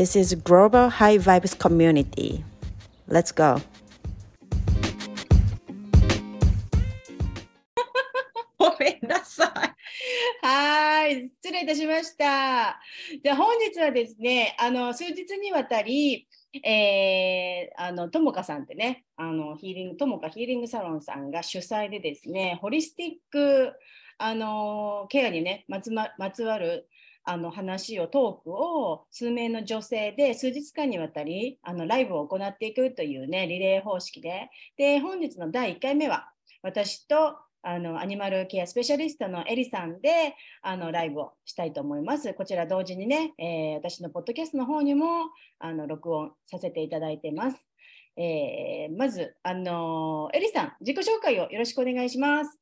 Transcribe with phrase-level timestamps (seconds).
[0.00, 2.42] This is Global High Vibes Community.
[3.06, 3.60] Let's go!
[8.56, 9.48] ごめんなさい。
[10.46, 12.80] はい、失礼いたしました。
[13.22, 16.26] で本日はですね、あの数日にわたり、
[16.64, 23.74] えー、あのともかさんってね、あのヒーリングともかヒーリングサロンさんが主催でですね、ホリスティック
[24.16, 26.88] あのケアにねまつ,、ま、まつわる
[27.24, 36.30] あの話をトークを数名の女性で数日間にわたりあのライブを行っていくというねリレー方式でで本日の第1回目は
[36.62, 42.32] 私とあのアニマルケアスペシャリストのエリさんであのライブをしたいと思います。
[42.32, 45.26] こちら同時にね、えー、私のポッドキャストの方にも
[45.58, 47.70] あの録音させていただいてます。
[48.16, 52.58] えー、まず、あのエリさん、自己紹介をよろしくお願いします。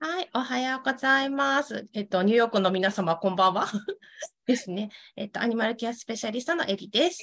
[0.00, 1.88] はい、おはようございます。
[1.92, 3.66] えっと、ニューヨークの皆様、こんばんは。
[4.46, 4.90] ですね。
[5.16, 7.18] えっと、アニマルケアスペシャリストのエリです。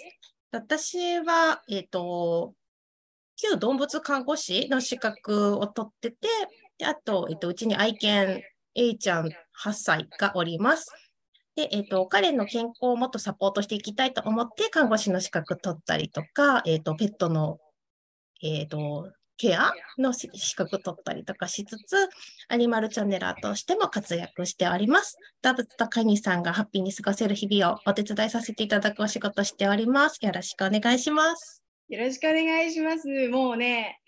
[0.52, 2.54] 私は、えっと、
[3.38, 6.28] 旧動物看護師の資格を取ってて、
[6.78, 10.92] であと、えっと、うちに愛犬 A ちゃん8歳がおります。
[11.56, 17.58] で、えっと、彼の健康をもっとサポートしていきたいと思って、看護師の資格取ったりとか、えっと、ペットの、
[18.44, 22.10] えっと、ケアの資格取ったりとかしつつ、
[22.48, 25.18] アニマルチャンネラーとしても活躍しております。
[25.42, 30.20] 動物と飼い主さんがハッピーに過ごせる日々をお手伝いさせていただくお仕事しております。
[30.22, 31.64] よろしくお願いします。
[31.90, 33.08] よろしくお願いします。
[33.30, 34.00] もうね、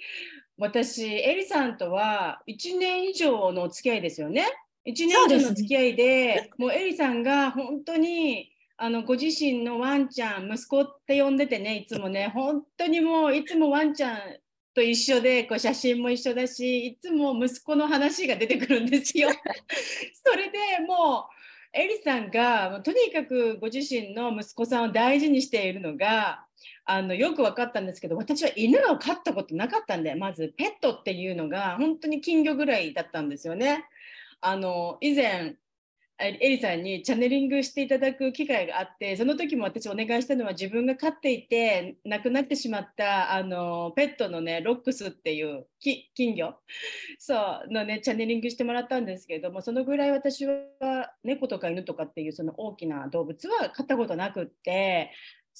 [0.58, 4.46] 私、エリさんとは1年以上のお付き合いですよね。
[4.88, 14.20] 1年以上の付き合いで、ね、もうエリさんが本当にあのご自身のワンちゃん、息子って呼んでてね、いつもね、本当にもういつもワンちゃん
[14.78, 19.30] と一緒でこう写真も一緒だし、いつも息子の話が出てくるんですよ。
[20.24, 21.28] それでも
[21.74, 26.46] うエリさんがとにかくご自身の息子さんを大事にしているのが
[26.86, 33.86] あのよく分かったんですけど私は犬を飼ったことなかったんでまずペットっていうのが本当に金魚ぐらいだったんですよね。
[34.42, 35.56] あの以前
[36.20, 46.58] エリさんにチャネリングしていただく機会があってその時も私お願いしたのは自分が飼っていて亡くなってしまったあのペットのねロックスっていう金魚
[47.20, 47.36] そ
[47.70, 50.56] うのねチャネリングしてもらったんですけれどもそのぐらい私は
[51.24, 55.12] 猫とか犬とかっていうその大きな動物は飼ったことなくって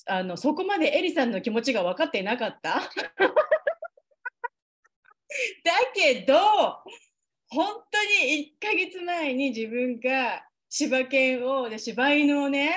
[0.08, 2.82] あのそこまでエリさんの気持ちが分かっていなかった。
[5.64, 6.34] だけど
[7.50, 12.76] 本当に1ヶ月前に自分が柴犬をで柴犬をね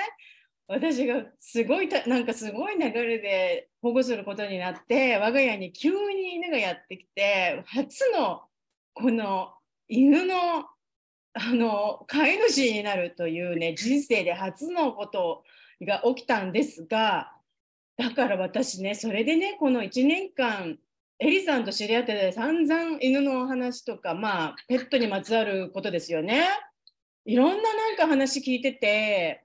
[0.67, 8.43] 私がすごいなんかすごい流れで保護することになって我が家に急に犬がやってきて初の
[8.93, 9.53] この
[9.89, 10.35] 犬の
[11.33, 15.43] あの飼い主になるというね人生で初のこと
[15.81, 17.33] が起きたんですが
[17.97, 20.77] だから私ねそれでねこの1年間
[21.23, 26.47] エリさんと知り合ってて散々犬のお話とかまあペットにまつわることですよね。
[27.25, 29.43] いろんななんか話聞いてて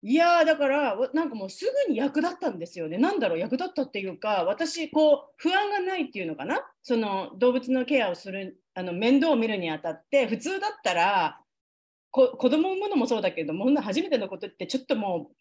[0.00, 2.98] いやだからなんかもうすぐに役立ったんですよね。
[2.98, 6.62] なんだろう役立ったっていうか私こう不安がないっていうのかな？
[6.84, 11.40] その動物のケアをするあの面倒を見るにあたって普通だったら
[12.12, 15.34] こ子供を産むのもそうだけども初めてのことってちょっともう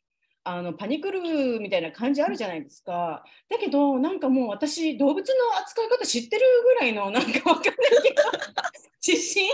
[0.48, 1.22] あのパニクる
[1.60, 3.24] みたいな感じあるじゃないですか。
[3.50, 8.24] だけどなんかもう私動物の扱い方知ってるぐらいのなんかわかんないけど
[9.06, 9.50] 自信？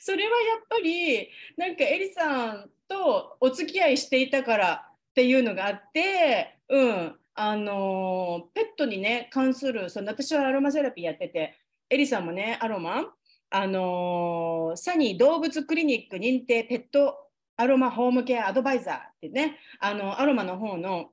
[0.00, 7.14] それはやっぱりなんかエリさんとお付き合いしていたからっていうのがあってうん。
[7.36, 11.58] あのペットにね関するその私はアロマセラピーやってて
[11.90, 13.12] エリさんもねアロマ？
[13.50, 17.23] あのサニー動物クリニック認定ペット
[17.56, 21.10] アロマホームケアアドバイザーってねあのアロマの方の、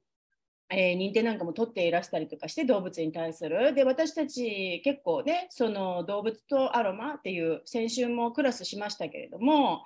[0.69, 3.73] えー、認定なんかも取っていらしたりとかして動物に対する。
[3.73, 9.83] で私たち結構ねその動物とアロマっていう先週もクラスしましたけれども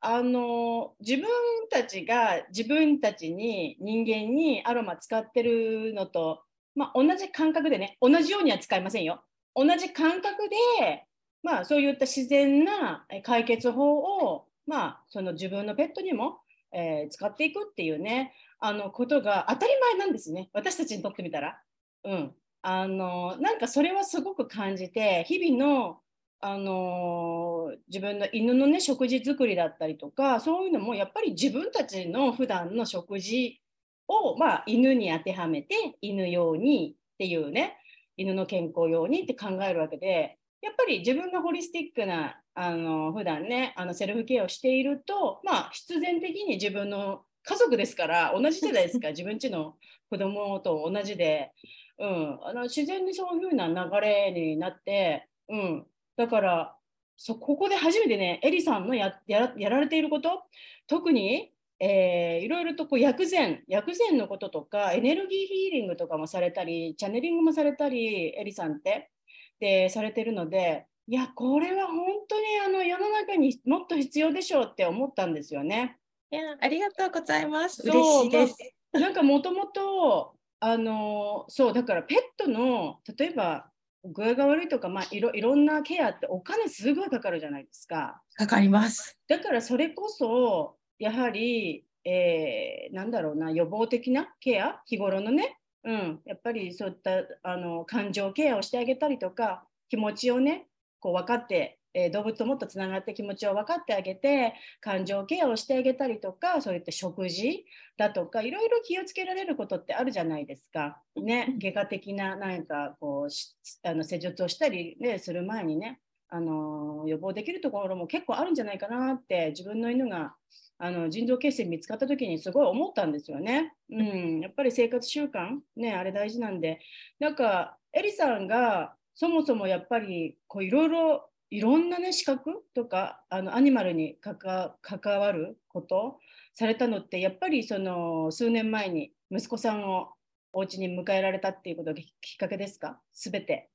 [0.00, 1.26] あの自分
[1.70, 6.42] たちが自分たちに人間にアロマ使ってるのと、
[6.74, 9.22] まあ、同じ感覚でね同じようには使いませんよ。
[9.54, 10.48] 同じ感覚
[10.80, 11.04] で、
[11.42, 16.38] まあ、そういった自然な解決法をまあ、その自分のペットにも
[16.72, 21.58] えー使っていくっていうねあのことが当たり前なんですね私たちにとってみたら。
[22.04, 22.32] うん、
[22.62, 25.98] あのなんかそれはすごく感じて日々の
[26.40, 33.60] あの自分の犬のね食事作りだったりとかそういうのもやっぱり自分たちの普段の食事
[34.08, 37.76] を、まあ、犬に当てはめて犬用にっていうね
[38.16, 49.08] 犬の健康用にって考えるわけでやっぱり自分がホリスティックなあの普段ねあのセルフケアをしているとまあ必然的に自分の家族ですから同じじゃないですか。
[49.10, 49.76] 自分ちの
[50.10, 51.50] 子供と同じで、
[51.98, 56.76] うん、あの自然にそういう風な流れになって、うん、だから
[57.16, 60.44] そここで初めてねエリさんのややられていること
[60.86, 69.10] 特に、えーいろいろとこう薬膳薬膳のこととかエネルギーヒーリングとかもされたりチャネリングもされたりエリさんって
[69.58, 71.96] でされてるのでいやこれは本
[72.28, 75.98] 当にあの世の中にもっと必要でしょうって思ったんですよね。
[76.30, 77.82] いや、ありがとうございます。
[77.82, 78.56] 嬉しいです。
[78.92, 83.66] なんかもともとあのそうだからペットの例えば
[84.04, 88.22] 具合が悪いとか、まあ、いろいろんなケアってお金すごいかかるじゃないですか。
[88.34, 89.18] かかります。
[89.28, 100.66] だからそれこそやはり、えーなんだろうな予防的なケア日頃のね、うん、やっぱりそういったあの感情ケアをしてあげたりとか気持ちをね
[101.02, 107.66] こう分かって、えー動物ともっとつながって気持ちを分かってあげて感情ケアをしてあげたりとかそういった食事
[107.98, 111.02] だとかいろいろ気をつけられることってあるじゃないですか。
[111.16, 116.00] ね、外科的ななんかこうしあの施術をしたり、ね、する前にね
[116.30, 120.34] あの予防できるところも結構あるんじゃないかなって自分の犬が
[120.78, 123.74] あの腎臓血栓見つかった時にすごい思ったんですよね。
[123.90, 126.80] うん、やっぱり生活習慣ねあれ大事なんで
[127.20, 136.18] なんかエリさんがそもそもやっぱりこういろいろいろんなね資格とかあのアニマルに関わること
[136.54, 140.14] されたのってやっぱりその数年前に息子さんを
[140.52, 142.02] お家に迎えられたっていうことがき
[142.34, 143.00] っかけですか？
[143.12, 143.70] すべて。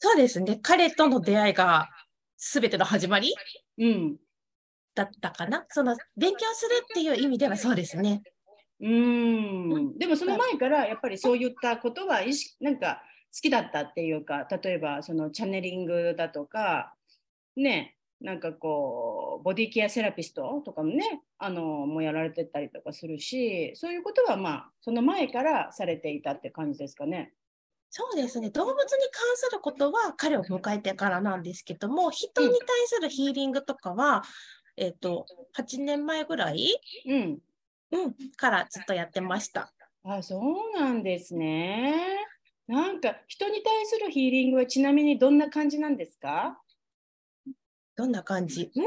[0.00, 0.60] そうですね。
[0.62, 1.88] 彼との出会いが
[2.36, 3.34] 全ての始まり
[3.78, 4.16] うん
[4.94, 5.66] だったかな。
[5.70, 8.22] その勉強するっていう意味ではそうですね。
[8.80, 16.94] うーんでもその前からやっぱりそういったことは意識なんか好きだったっていうか例えばそのチャネリングだとか
[17.56, 27.32] ねなんかこうボディケアセラピストとかもねあのもうやられてたりとかするしそういうことはまあその前からされていたって感じですかね。
[27.90, 28.50] そうですね。
[28.50, 34.22] 動物に関することは彼を迎えてからなんですけども、人に対するヒーリングとかは、
[34.76, 35.24] えっ、と、
[35.56, 36.76] 8年前ぐらい、
[37.06, 37.38] うん、
[37.92, 39.72] うん、からずっとやってました。
[40.04, 42.26] あそうなんですね。
[42.68, 46.62] なんか人に対するヒーリングはちなみにどんな感じなんですか、
[47.96, 48.70] どんな感じ？
[48.74, 48.80] う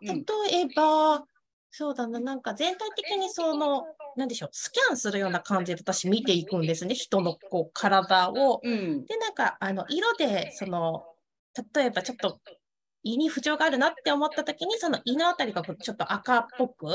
[0.00, 0.18] うん。
[0.20, 1.24] ん、例えば、
[1.70, 3.84] そうだな、なんか全体的にその、
[4.16, 8.62] なんでしょう、スキャンするような感じで私見ていくんですね、人のこう体を。
[8.62, 9.08] うん。
[9.08, 11.06] で、なんか、あの、色で、その、
[11.74, 12.40] 例えばちょっと、
[13.04, 16.86] 胃に不調があるなって思った時に、その胃のあたりがちょっと赤っぽく、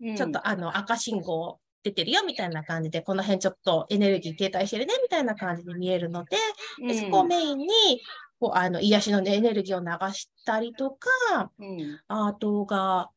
[0.00, 0.16] うん。
[0.16, 6.36] ちょっとあの赤信号出てるよみたいな感じで、この辺ちょっとエネルギー停滞してるねみたいな感じで見えるので、
[6.86, 7.66] でそこをメインに
[8.38, 12.00] こうあの癒しのエネルギーを流したりとか、うん。
[12.08, 13.10] あとが、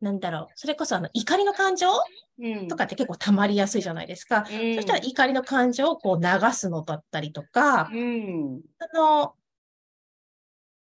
[0.00, 1.88] なんだろう、それこそあの怒りの感情
[2.42, 2.68] うん。
[2.68, 4.38] とかって結構溜まりやすいじゃないですか。
[4.38, 4.74] うん。
[4.74, 8.60] そしたら怒りの感情をこう流すのだったりとか、うん。
[8.78, 9.34] あの、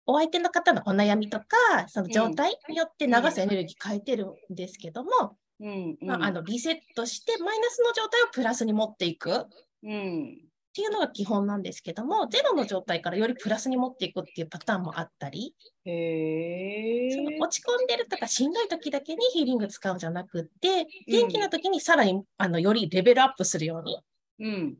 [0.06, 1.46] お相手の方のお悩みとか、
[1.88, 9.32] その状態によって流すエネルギー変えてるんですけども、うんまあ、あのリセットしてマイナスの状態をプラスに持っていく。
[9.32, 9.48] っ
[9.84, 10.38] うん
[10.74, 15.54] ていうのが基本なんですけども、ゼロの状態からよりプラスに持っていくっていうパターンもあったり、
[15.84, 23.98] へえその落ち込んでるとかしんどい時だけにヒーリング使うんじゃなくって、元気な時にさらにあのよりレベルアップするように
[24.40, 24.76] うん。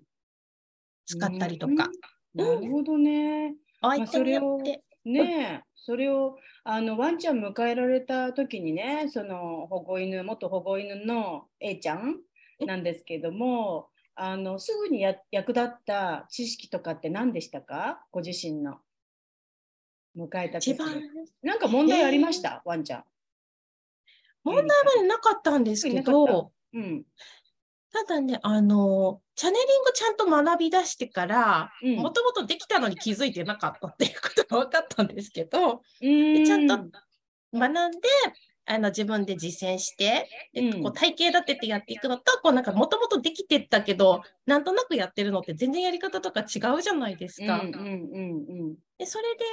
[1.05, 1.91] 使ったりとか、
[2.37, 2.47] うん。
[2.47, 3.55] なるほどね。
[3.83, 12.21] 相手によって、ねえ、それをあのワンちゃん迎えられた時にね、その保護犬、元保護犬の A ちゃん
[12.61, 18.05] なんですけども、あのすぐにや役立った知識とかって何でしたか？
[18.13, 18.79] ご自身の。
[20.17, 20.77] 迎えた時。
[21.43, 23.05] なんか問題ありました、ワンちゃん。
[24.45, 27.05] 問題はなかったんですけど、うん。
[27.93, 31.97] ただね、あの、チャネリングちゃんと学び出してから、うん。
[31.97, 36.35] もともとできたのに気づいてなかったっていうことが分かったんですけど、うん。
[36.35, 36.77] でちゃんと
[37.53, 38.09] 学んで、
[38.65, 40.83] あの自分で実践して、でうん。
[40.83, 47.61] こう体系立ててやっていくのと、こうなんかもともとできてたけど、なんとなくやってるのって全然やり方とか違うじゃないですか。
[47.61, 47.89] うんうんう
[48.73, 48.75] ん。
[48.97, 49.45] でそれで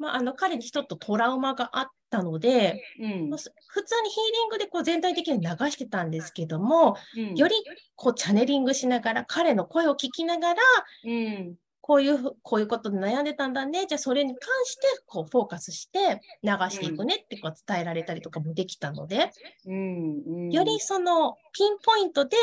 [0.00, 7.54] まあ、あの彼にちょっとトラウマがあったので、うんまあす普通にヒーリングでこう全体的に流してたんですけども、うんより
[7.94, 10.62] こうチャネリングしながら、彼の声を聞きながら、
[11.04, 13.84] うんこういうふ、こういうことで悩んでたんだね。
[13.86, 19.30] じゃあそれに関してこうフォーカスして流していくねってこう伝えられたりとかもできたので、
[19.66, 22.36] うんうんよりそのピンポイントで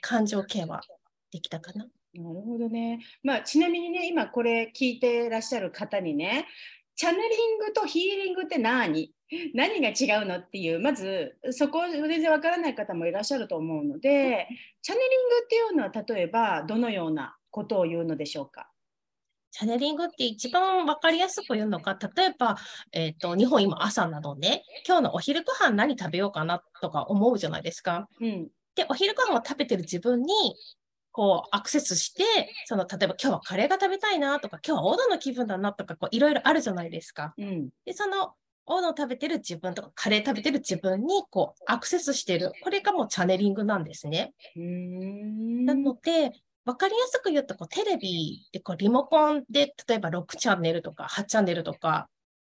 [0.00, 0.82] 感情ケアは
[1.32, 1.86] できたかな。
[2.14, 3.00] なるほどね。
[3.22, 6.46] まあ、ちなみにね、今これ聞いてらっしゃる方にね、
[6.96, 9.12] チャネリングとヒーリングって何？
[9.54, 14.46] 何が違うのっていう、まずそこ全然わからない方もいらっしゃると思うので、
[14.82, 18.70] チャネリングっていうのは例えばどのようなことを言うのでしょうか？
[19.50, 22.56] チャネリングって一番わかりやすく言うのが、例えば、
[22.90, 28.08] えっ、と、日本今朝なので、今日のお昼ご飯何食べようかなとか思うじゃないですか。
[28.20, 30.32] うん、で、お昼ご飯を食べてる自分に、
[31.14, 32.24] こう、アクセスして、
[32.66, 37.34] その、例えば今日はカレーが食べたいなとか、今日はオードの気分だなとか、こう、いろいろあるじゃないですか。
[37.38, 38.32] うん、で、その、
[38.66, 42.50] オードを食べてる自分とか、カレー食べてる自分に、こう、アクセスしてる。
[42.64, 44.34] これがもうチャネリングなんですね。
[44.56, 46.32] うーんなので、
[46.64, 52.08] わかりやすく言うと、こうテレビでこうリモコンで、例えば6チャンネルとか8チャンネルとか、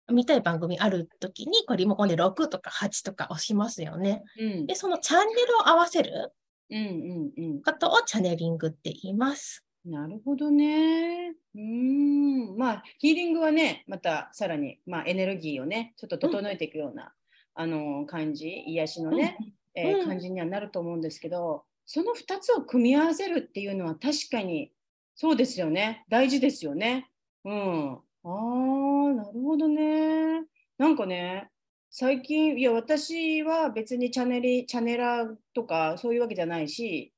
[0.07, 4.23] 見たい番組あるときに、こうリモコンで6とか8とか押しますよね。
[4.39, 6.31] うんで、そのチャンネルを合わせる
[6.69, 9.63] うんうんうんことをチャネリングって言います。
[9.85, 11.35] なるほどね。
[11.53, 12.57] うーん。
[12.57, 17.13] まあ、ヒーリングはね、またさらに、まあ、エネルギーをね、ちょっと整えていくような、
[17.53, 19.37] あの感じ、癒しのね、
[19.75, 24.71] えーうん感じにはなると思うんですけど、その2つを組み合わせるっていうのは確かに
[25.15, 26.03] そうですよね。
[26.09, 27.09] 大事ですよね。
[27.43, 27.93] うん。
[27.93, 30.45] ああ、なるほどね。
[30.77, 31.49] なんかね、
[31.97, 37.13] 最近、いや、私は別にチャネリ、チャネラーとかそういうわけじゃないし、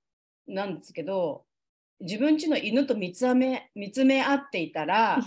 [0.46, 1.46] なんですけど、
[2.00, 5.18] 自分家の犬と見つめ見つめ合っていたら、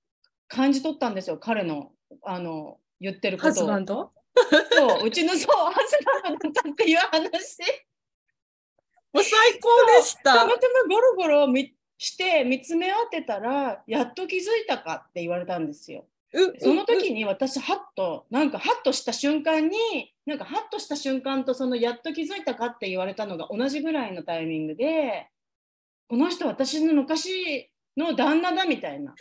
[0.46, 3.66] 感じ取ったんですよ、彼のあの言ってるこハとを。
[4.72, 7.22] そう、うちのそう、ハズバンドだったっていう話。
[9.14, 10.34] もう最高でした。
[10.34, 16.06] たまたまゴロゴロみして見つめ合ってたら、やっと気づいたかって言われたんですよ。
[16.58, 25.30] その時に私、ハッと、なんかハッとした瞬間に、なんかハッとした瞬間と、そのやっと気づいたかって言われたのが同じぐらいのタイミングで、
[26.08, 29.14] この人、私の昔の旦那だみたいな。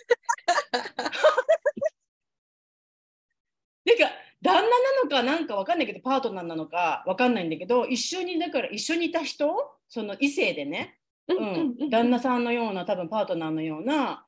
[3.85, 4.09] てか、
[4.41, 4.67] 旦那な
[5.03, 10.99] のかなんかわかんないけど、パートナーなのかわかんないんだけど、一緒に、だから一緒にいた人、その異性でね、
[11.29, 14.26] うん、旦那さんのような、多分パートナーのような、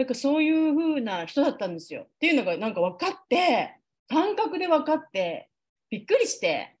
[0.00, 2.04] なんかそういう風な人だったんですよ。
[2.04, 3.76] っていうのがなんか分かって、
[4.08, 5.50] 感覚で分かって、
[5.90, 6.74] びっくりして、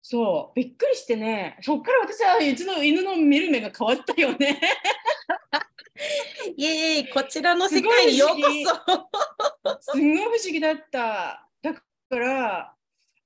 [0.00, 4.58] そう、びっくりしてね、そっから私はうちの犬の見る目が変わったよね。
[6.56, 9.92] イエーイ、こちらの世界にようこそ。
[9.92, 11.46] すんごい不思議だった。
[11.60, 11.82] だか
[12.18, 12.74] ら、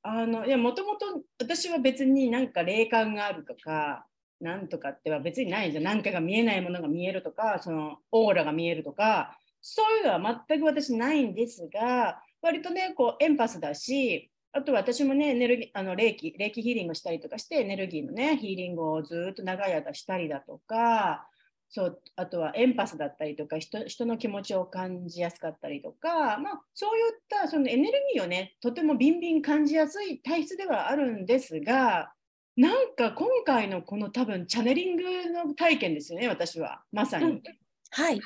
[0.03, 4.05] あの、いや、もともと私は別になんか霊感があるとか、
[4.41, 5.85] なんとかっては別にないじゃん。
[5.85, 21.29] なんかが見えないものが見えるとか、そのオーラが見えるとか、そういうのは全く私ないんですが、割とね、こうエンパスだし、あと私もね、エネルギー、あの霊気、霊気ヒーリングしたりとかして、エネルギーのね、ヒーリングをずっと長い間したりだとか、
[21.69, 32.13] そうあとはエンパスだったりとか人人の気持ちを感じやすかったりとか、まあ、そういったそのエネルギーをねとてもビンビン感じやすい体質ではあるんですが
[32.57, 36.83] なんか今回のこの多分チャネリングの体験ですよね私は。
[36.91, 37.43] まさに、うん。
[37.91, 38.21] はい。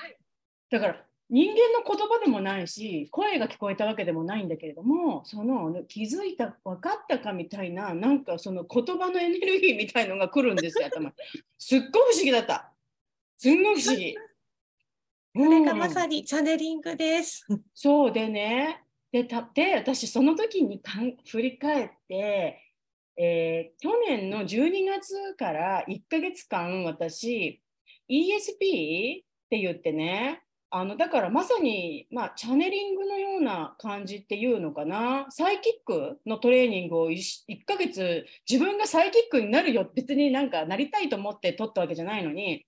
[0.70, 0.96] だから
[1.28, 11.12] 人間の言葉でもないし声が聞こえたわけでもないんだけれどもその気づいた分かったかみたいななんかその言葉のエネルギーみたいのが来るんですよ頭に。
[11.58, 12.72] すっごい不思議だった。
[13.37, 14.14] すんごい不思議。
[15.32, 17.46] これがまにさにチャネリングです。
[17.75, 18.82] そうでね。
[19.12, 22.69] でたで私その時にかん振り返って、
[23.22, 27.60] えー去年の12月から1ヶ月間私
[28.08, 35.26] ESP って言ってねあのだからまさに、まあ、チャネリングのような感じっていうのかな。
[35.30, 37.16] サイキックのトレーニングを 1,
[37.48, 42.64] 1ヶ月自分がサイキックになるよ別になんかなりたいと思って取ったわけじゃないのに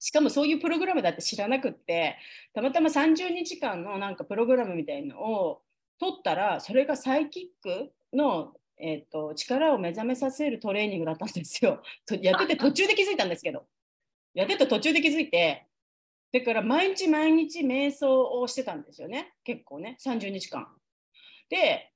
[0.00, 2.16] しかもそういうプログラムだって知らなくって
[2.52, 5.62] たまたま30日間のなんかプログラムみたいのを
[6.00, 11.82] 取ったらそれがサイキックの、えー、と力を目覚めさせるトレーニングだったんですよ。
[12.06, 13.66] とやってて途中で気づいたんですけど。
[14.34, 15.66] やってて途中で気づいて。
[16.32, 19.34] だから毎日毎日瞑想をしてたんですよね。
[19.44, 19.96] 結構ね。
[20.00, 20.68] 30日間。
[21.48, 21.90] で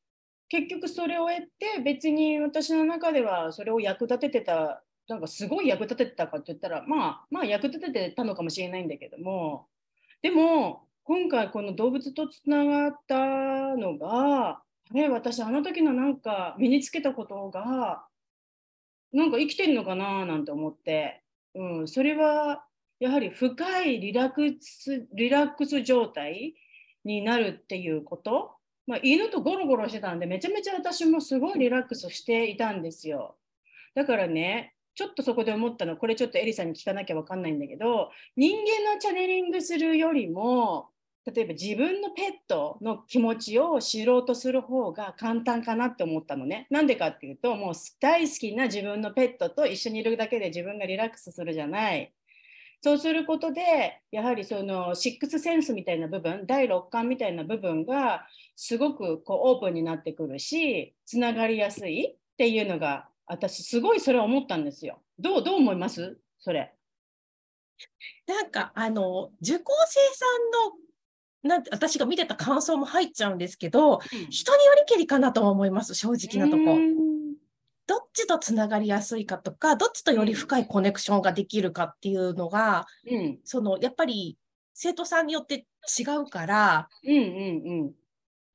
[0.48, 9.68] 結局それを得て別に私の中ではそれを役立ててたなんかすごい役立ててたかって言ったらまあまあ役立ててたのかもしれないんだけども。
[10.22, 18.06] でも今回この動物とつながったのが、あれ、私あの時のなんか身につけたことが、
[19.12, 21.22] なんか生きてんのかななんて思って、
[21.54, 22.64] うん、それは
[22.98, 26.54] やはり深いリラックスリラックス状態
[27.04, 33.36] になるっていうこと、まあ、犬とゴロゴロしてたんでめちゃめちゃ私もすごいリラックスしていたんですよ。
[33.94, 35.96] だからねちょっとそこで思ったの。
[35.96, 40.88] これちょっとエリさんに聞かなきゃ分かんないんだけど人間のチャネリングするよりも
[41.26, 46.66] 例えば自分のペットの気持ちを知ろうとする方が簡単かなって思ったのね。
[46.70, 52.12] なんでかっていうともう大好きな自分のペットと一緒にいるだけで自分がリラックスするじゃない。
[52.82, 58.26] そうすることでやはりそのシックスセンスみたいな部分第六感みたいな部分が
[58.56, 65.00] すごくこうオープンになってくるしつながりやすいっていうのが私すごいそれ思ったんですよ。
[65.18, 66.18] どうどう思います？
[66.38, 66.74] それ。
[68.26, 70.76] なんか、あの、受講生さんの、
[71.44, 73.98] なんて私が見てた感想も入っちゃうんですけど、
[74.30, 76.78] 人によりけりかなとは思います、正直なとこ。
[77.86, 83.38] どっちとつながりやすいかとか、どっちとより深いコネクションができるかっていうのが、うん。
[83.44, 84.38] その、やっぱり
[84.72, 85.66] 生徒さんによって
[85.98, 87.92] 違うから、うんうん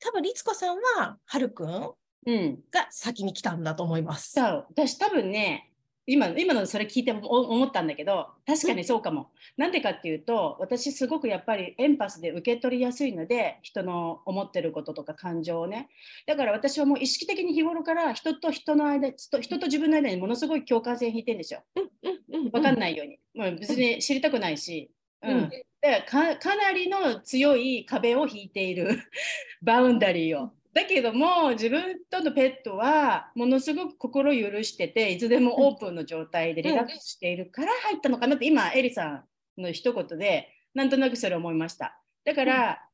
[0.02, 1.94] 多分、律子さんは、はるくんが
[2.26, 2.36] うん。
[2.36, 4.32] うん先に来たんだと思います。
[4.32, 4.66] そう。
[4.72, 5.69] 私多分ね
[6.06, 9.30] 今今のそれ聞いて思ったんだけど確かにそうかも。
[9.58, 15.90] なんでかっていうと私すごくやっぱりエンパスで受け取りやすいので人の思ってることとか感情をね
[16.26, 21.64] だから私はもう意識的に日頃から人と人の間人人と自分の間にものすごい共感性引いてるんですよ。
[21.76, 23.20] うんうん分かんないように。
[23.36, 24.92] もう別に知りたくないし。
[25.24, 25.50] うんうん
[25.82, 29.00] でかかなりの強い壁を引いている
[29.64, 30.52] バウンダリーを。
[30.80, 39.26] だけども自分とのペットはものすごく心許してていつでもオープンの状態でリラックスしているから入ったのかなって今エリさ
[39.58, 42.00] んの一言でなんとなくそれ思いました。
[42.24, 42.86] だから、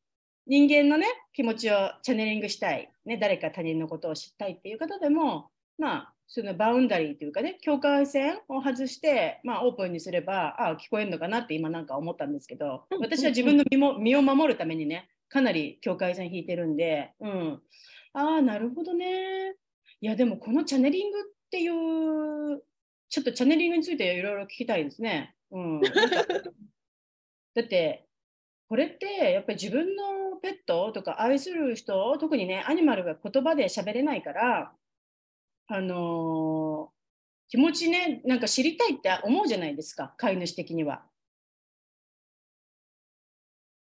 [0.47, 13.01] 人間のね気持ちをチャネリングしたい、ね、誰か他人のことを知りたいっていう方でもまあそのバウンダリーというかね境界線を外して、まあ、オープンにすればあ聞こえるのかなって今なんか思ったんですけどうん。
[13.01, 17.61] 私は自分の身も身を守るためにねかなり境界線引いてるんで、うん、
[18.13, 19.55] ああなるほどね
[20.01, 22.61] いやでもこのチャネリングっていう
[23.09, 25.35] ちょっとチャネリングについていろいろ聞きたいですね。
[25.51, 25.81] うん、
[27.53, 28.05] だって
[28.67, 34.75] これってやっぱり自分のペットとか愛する人特にねアニマルが言葉で喋れないから
[35.67, 36.95] あのー
[37.47, 41.03] 気持ちねなんか知りたいって思うじゃないですか飼い主的には。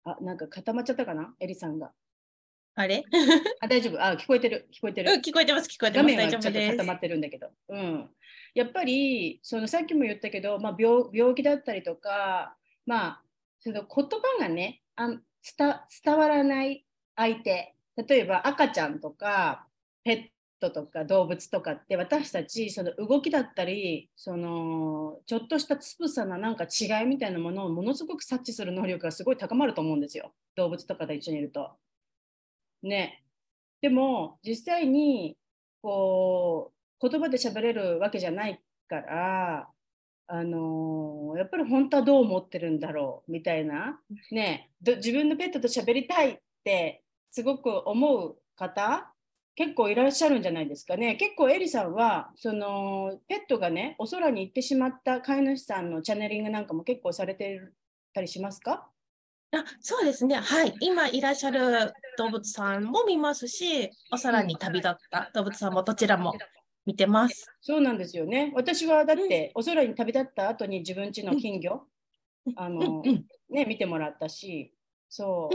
[0.06, 1.34] あなんか固まっちゃったかな？
[1.40, 1.92] エリさんが。
[2.76, 3.02] あれ？
[3.60, 5.12] あ大丈夫あ聞こえてる聞こえてる。
[5.12, 6.16] うん聞こえてます、聞こえて画ます。
[6.16, 6.84] 面はちょっと固。
[6.84, 8.10] まってるんだけど、うん、
[8.54, 13.22] やっぱりそのさっきも言ったけど、まあ、病病気だったりとか、まあ、
[13.60, 15.22] その言葉がねあん
[15.58, 16.84] 伝伝わらない
[17.16, 19.66] 相手例えば赤ちゃんとか
[20.04, 30.32] ペットとか動物とかって私たちその動きだったりそのちょっとしたつぶさななんか違いみたいなものをものすごく察知する能力がすごい高まると思うんですよ。
[30.56, 31.70] 動物とかと一緒にいると。
[32.82, 33.22] ね、
[33.80, 35.36] でも実際に
[35.82, 39.68] こう言葉で喋れるわけじゃないから、
[40.28, 49.12] あのーやっぱり本当はどう思ってるんだろうみたいな、ね、自分のペットと喋りたいってすごく思う方
[49.56, 51.16] 結構いらっしゃるんじゃないですかね。
[51.16, 57.60] 結構エリさんはそのペットがねお空に行ってしまった飼い主さんのチャネリングなんかも結構されて
[58.14, 58.88] たりしますか？
[59.52, 60.36] あそうですね。
[60.36, 60.74] はい。
[60.80, 66.34] 今いらっしゃる動物さんも見ますし、お空に旅立った動物さんもどちらも
[66.84, 67.46] 見てます。
[67.60, 68.52] そうなんですよね。
[68.54, 71.82] 私はだって、お空に旅立った後に自分家の金魚、
[72.56, 74.74] あのうんうんね、見てもらったし、
[75.08, 75.48] そ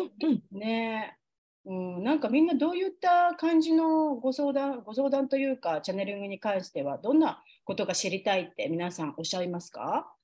[0.51, 1.17] う、ね、
[1.65, 10.15] うん、なんかみんなどういった感じのご相談、ご相談というか、チャネリングに関しては、どんなことが知りたいって皆さんおっしゃいますか？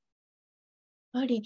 [1.13, 1.43] やっぱり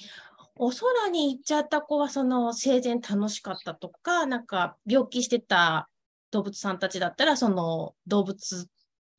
[0.55, 5.89] お空に行っちゃった子はその生前楽しかったとか、なんか病気してた
[6.31, 8.67] 動物さんたちだったら、その動物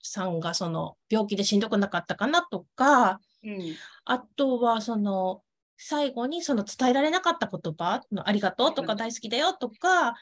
[0.02, 5.42] さんがその病気でしんどくなかったかなとか、うん、あとはその
[5.76, 8.98] 最後にその伝えられなかった言葉のありがとうとかうん。
[8.98, 10.14] 大好きだよとか、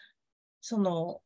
[0.60, 1.20] その、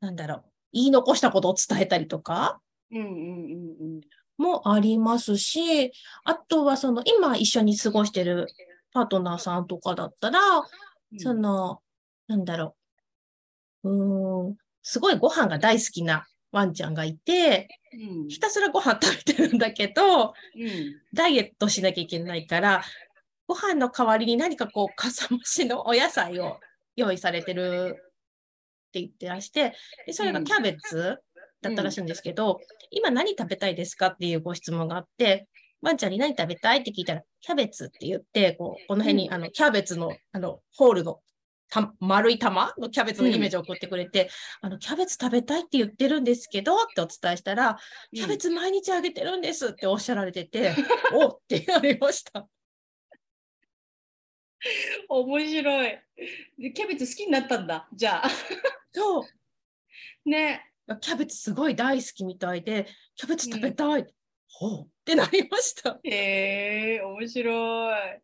[0.00, 4.00] なんだろう、言い残したことを伝えたりとかうん、うん、うん、
[4.36, 5.92] もありますし、
[6.24, 8.48] あとはその今一緒に過ごしてる
[8.92, 11.18] パートナーさんとかだったら、うん。
[11.18, 11.80] その、
[12.26, 12.76] なんだろ
[13.84, 20.32] う、うーん、すごいご飯が大好きなワンちゃんがいて、うん、ひたすらご飯食べてるんだけど、うん、
[21.14, 22.82] ダイエットしなきゃいけないから、
[23.46, 26.58] ご飯の代わりに何かこう、かさ増しのお野菜を
[26.96, 29.74] 用意されてるって言ってらして、
[30.06, 31.18] でそれがキャベツ
[31.62, 35.48] だったらしいんですけど、今何食べたいですかっていうご質問があって、
[35.80, 41.20] ワンちゃんに何食べたいって聞いたら、キャベツって言って、こうこの辺に、あのキャベツのあのホールの
[41.72, 44.28] た丸い玉のキャベツのイメージを送ってくれて、
[44.60, 47.78] あのキャベツ食べたいって言ってるんですけどってお伝えしたら、
[48.14, 50.74] キャベツ毎日あげてるんですっておっしゃられてて、
[51.14, 52.46] おっってなりました。
[55.08, 55.98] 面白い。
[56.58, 57.88] でキャベツ好きになったんだ。
[57.92, 58.28] じゃあ。
[58.92, 60.28] そう。
[60.28, 60.70] ね。
[61.00, 64.06] キャベツすごい大好きみたいで、キャベツ食べたい。
[64.48, 65.98] ほうってなりました。
[66.04, 68.20] へえ面白い。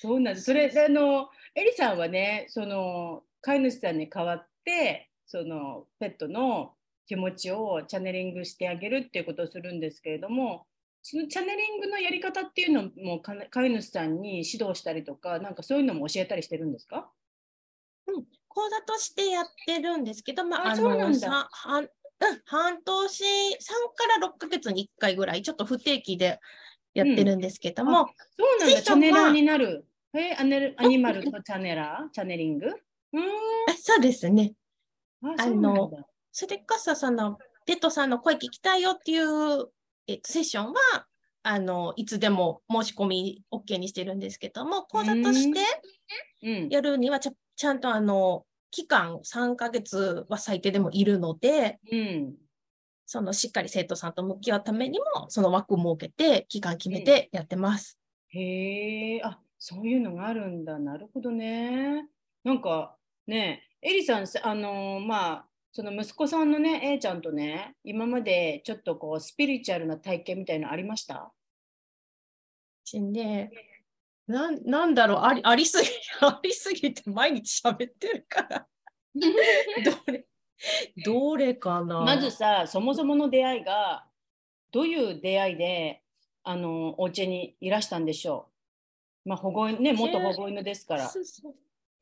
[0.00, 0.46] そうなんです。
[0.46, 6.74] それであのエリさんはね、その飼い主さんに代わってそのペットの
[7.06, 10.66] 気持ちをチャネリングしてあげるっていうことをするんですけれども、
[11.06, 17.10] そのチャネリングのやり方っていうのもか飼い主さんに指導したりとか、なんかそういうのも教えたりしてるんですか？
[18.06, 21.50] うん、講座としてやってるんですけど、まあ、あそうなんだ
[22.20, 23.56] うん、半年、3
[23.94, 26.40] から6ヶ月に1回ぐらい、ちょっと不定期で
[26.94, 28.82] やってるんですけども、そうなんだ。
[28.82, 29.84] チャネラーになる。
[30.14, 32.66] えアネルアニマルとチャネラー、チャネリング？
[32.66, 33.24] うーん。
[33.68, 34.54] あそうですね。
[35.22, 35.90] あの
[36.32, 37.36] それこそ、その、
[37.66, 39.68] ペットさんの声聞きたいよっていう、
[40.06, 41.06] えっと、セッションは、
[41.42, 45.60] あの、いつでも申し込み OK にしてるんですけども、講座として
[46.42, 46.68] うん。
[46.68, 52.34] やるにはちゃ、ちゃんとあの、期間3ヶ月は最低でもいるので、うん。
[53.06, 57.98] そのしっかり生徒さんと向き合うためにも、その枠を設けて、期間決めてやってます。
[58.28, 60.78] へえ、あ、そういうのがあるんだ。
[60.78, 62.08] なるほどね。
[62.42, 71.32] なんかね、エリさん、さあのーまあ、その息子さんのね、A ちゃんとね、今までちょっとこう、スピリチュアルな体験みたいのありました？
[72.84, 73.50] しね、
[74.28, 75.88] なんなんだろうあり、ありすぎ、
[76.24, 78.68] ありすぎて毎日喋ってるから。
[80.06, 80.26] どれ、
[81.04, 82.02] どれかな？
[82.02, 84.06] まずさ、そもそもの出会いが、
[84.70, 86.04] どういう出会いで、
[86.44, 88.48] あの、お家にいらしたんでしょ
[89.26, 89.30] う？
[89.30, 91.08] まあ、保護犬、ね、元保護犬ですから。
[91.08, 91.54] そうそう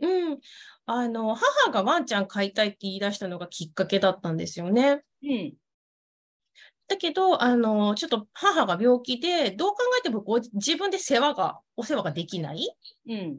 [0.02, 0.38] うん。
[0.86, 5.02] あの、母がワンちゃん飼いたいって言い出したのがきっかけだったんですよね。
[5.22, 5.54] うん。
[6.88, 12.68] だけど、あの、ちょっと母が病気で、どう考えてもご自分で世話が、お世話ができない
[13.08, 13.38] うん。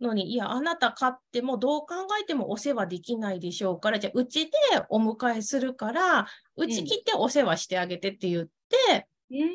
[0.00, 4.50] のに、いや、あなた飼ってもどう考えてもお世話できないでしょうから、じゃあ、うちで
[4.90, 9.50] お迎えするから、うち来てお世話してあげてって言って、うん。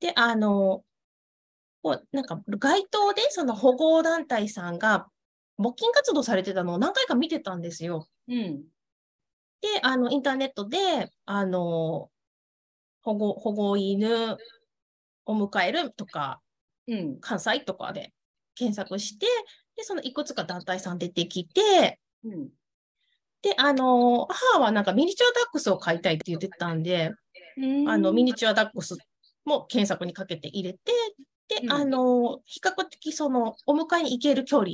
[0.00, 0.84] で、あの、
[1.82, 5.06] こうなんか街頭でその保護団体さんが
[5.60, 8.08] 募金活動されてたのを何回か見てたんですよ。
[8.28, 8.62] うん。
[9.60, 12.10] で、あの、インターネットで、あの、
[13.02, 14.38] 保護、保護犬
[15.26, 16.40] を迎えるとか、
[16.88, 17.20] うん。
[17.20, 18.12] 関西とかで
[18.54, 19.26] 検索して、
[19.76, 22.48] で、そのいくつか団体さん出てきて、うん。
[23.42, 27.12] で、あの、母はなんかミニチュアダックスを飼いたいって言ってたんで、
[27.56, 28.96] うんあの、ミニチュアダックス
[29.44, 30.78] も検索にかけて入れて、
[31.48, 34.70] で、うんあの、比較的その、お迎えに行ける距離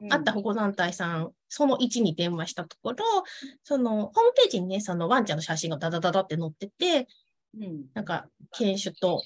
[0.00, 0.38] にあったうん。
[0.38, 3.04] 保護団体さん、その位置に電話したところ、
[3.62, 7.08] その、ホームページにね、そのワンちゃんの写真がダダダダって載ってて、
[7.58, 7.84] うん。
[7.94, 9.22] なんか、犬種と、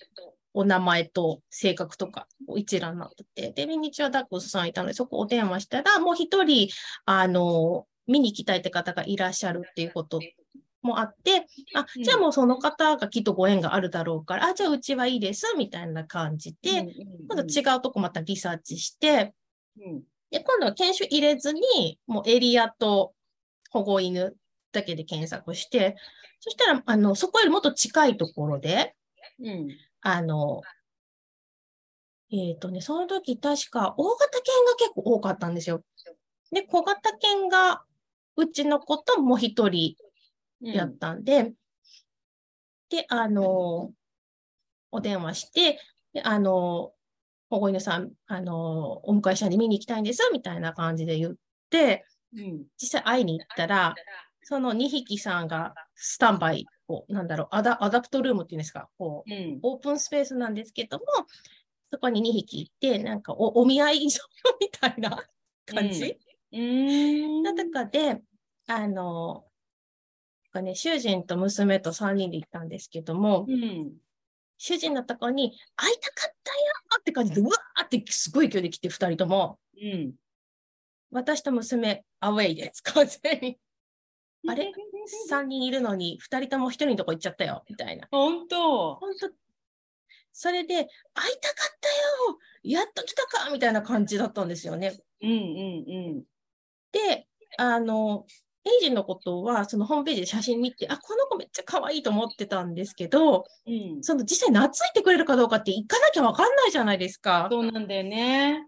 [0.59, 6.71] お名前と性格とか一覧になってて、で、ミニチュアダックスさんいたので、そこお電話したら、もう一人、
[7.05, 10.19] あの、見に来たいって方がいらっしゃるっていうこと
[10.81, 12.03] もあって、あ、うん。
[12.03, 17.27] じゃあもうその方がきっとご縁があるだろうから、あ、じゃあうちはいいです、みたいな感じで、うん。
[17.29, 19.35] 今度違うとこまたリサーチして、
[19.79, 23.15] うんで、今度は研修入れずに、もうエリアと
[23.71, 24.35] 保護犬
[24.73, 25.97] だけで検索して、
[26.41, 28.95] そしたら、あの、そこよりもっと近いところで、
[29.41, 29.69] うん。
[30.01, 30.63] あの、
[32.33, 35.83] えっ、とね、その時確か大型犬が結構多かったんですよ。
[36.53, 37.85] で、小型犬が
[38.37, 39.97] うちの子ともう一人
[40.63, 40.73] うん。
[40.73, 41.53] やったんで、
[42.89, 43.93] で、あの、
[44.91, 45.81] お電話して、
[46.13, 46.93] であの、
[47.49, 51.35] 保護犬さん、あの、お迎え者に見に行きたいんです、みたいな感じで言っ
[51.71, 52.05] て、
[52.35, 52.65] うん。
[52.81, 53.95] 実際会いに行ったら、
[54.43, 59.59] その2匹さんがスタンバイを、なんだろう、アダアダプトルームっていうんですか、こう、うん。
[59.63, 61.05] オープンスペースなんですけども、
[61.93, 64.21] そこに2匹いて、なんかおお見合い所
[64.61, 65.25] みたいな
[65.67, 66.19] 感じ、
[66.53, 67.43] うん。
[67.43, 68.23] の中で、
[68.67, 69.45] あの、
[70.57, 73.93] かね、主人と娘と3人で行ったんですけども、うん。
[74.59, 76.59] 主人のとこに会いたかったよ
[77.01, 80.15] って感じで、うわーってすごい勢いで来て2人とも、うん。
[81.11, 83.59] 私と娘、アウェイです、完全に。
[84.49, 84.73] あれ
[85.31, 88.07] ?3 人いるのに2人とも1人のとこ行っちゃったよ、みたいな。
[88.11, 88.95] 本当。
[88.97, 89.31] 本当
[90.33, 90.87] それで、会い
[91.41, 94.99] たかったよやっと来たかみたいな感じだったんですよね。
[95.23, 95.33] うんう
[96.21, 96.25] ん
[96.93, 97.27] で、
[97.59, 98.27] あの、
[98.67, 103.97] エイジのことは、そのホームページで写真見て、あ、この子めっちゃ可愛いと思ってたんですけど、うん。
[103.97, 107.47] うん、その実際懐いてくれるかどうかって行かなきゃわかんないじゃないですか。
[107.51, 108.67] そうなんだよね。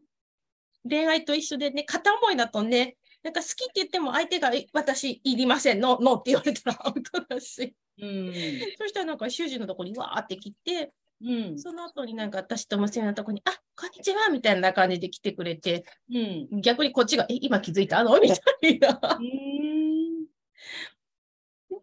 [0.89, 7.75] 恋愛と一緒でね、片思いだとね、なんか好きって言っても相手がえ私いりません、ノーノーって言われたら アウトだし。
[8.01, 8.33] うん。
[8.79, 11.59] そしたらなんか主人のとこにわーって来て、うん。
[11.59, 16.61] その後になんか私と娘のとこに、あ、こんにちはみたいな感じで来てくれて、うん。
[16.61, 18.21] 逆にこっちが、え、今気づいたの？
[18.21, 18.35] みた
[18.69, 19.19] いな。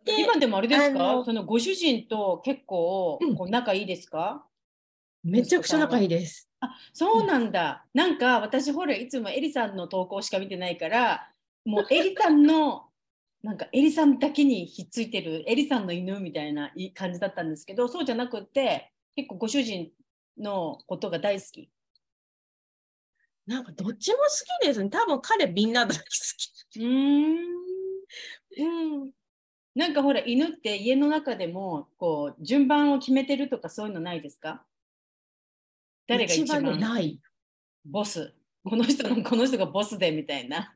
[0.06, 1.24] 今でもあれですか？
[1.26, 4.46] そのご主人と結構うんこう仲いいですか、
[5.24, 6.50] めちゃくちゃ仲いいです。
[6.60, 7.86] あそうなんだ。
[7.94, 11.32] なんか私ほらいつもエリさんの投稿しか見てないから
[11.66, 12.90] もうエリさんの
[13.44, 19.92] なんかエリさんだけにひっついてるエリさんの犬みたいな感じだったんですけどそうじゃなくって結構ご主人
[20.38, 21.70] のことが大好き。
[23.46, 24.24] なんかどっちも好
[24.64, 24.90] きですね。
[24.90, 26.04] 多分彼みんな大好
[26.72, 26.80] き。
[26.80, 27.65] うーん
[28.58, 28.64] う
[29.06, 29.12] ん。
[29.76, 34.64] なんかほら犬って家の中でもこう順番を決めてるとかそういうのないですか？
[36.08, 36.64] 誰が一番？
[36.64, 37.20] ねない。
[37.84, 38.34] ボス。
[38.64, 40.74] この人のこの人がボスでみたいな。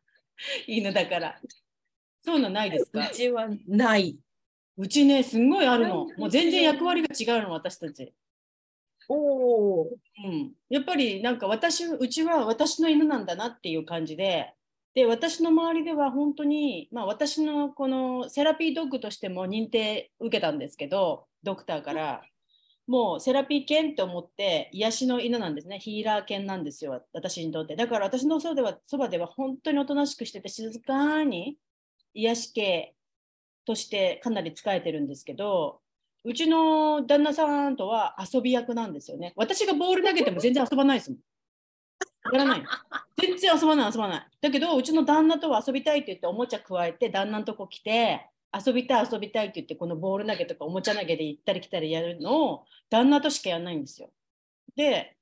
[0.67, 1.39] 犬だから。
[2.25, 3.07] そういうのないですか？
[3.09, 4.17] うちはない。
[4.77, 6.07] うちねすんごいあるの。
[6.17, 8.13] もう全然役割が違うの私たち、
[9.07, 9.97] おお。
[10.25, 14.53] うん、やっぱりなんか私うちは私の犬なんだなっていう感じで
[14.95, 22.21] で私の周りでは本当に、まあ、私のこのセラピードッグとしても認定受けたんですけどドクターから。
[22.87, 25.77] もうセラピー犬って思って癒しの犬なんですね。
[25.77, 27.75] ヒーラー犬なんですよ私にとって。
[27.75, 31.59] だから私のそばではそばでは本当におとなしくしてて静かに
[32.15, 32.95] 癒し系
[33.65, 35.81] としてかなり使えてるんですけど
[36.23, 39.33] うちの旦那さんとは遊び役なんですよね。
[39.35, 41.19] 私がボール投げても全然遊ばないですもん。
[42.31, 42.63] やらない。
[43.17, 44.27] 全然遊ばない遊ばない。
[44.41, 54.11] だけどうちの旦那とは遊びたいって言っておもちゃ加えて旦那のとこ来て遊びたい遊びたいって言ってこのボール投げとかおもちゃ投げで行ったり来たりやるのを旦那としかやらないんですよ。
[54.75, 55.15] で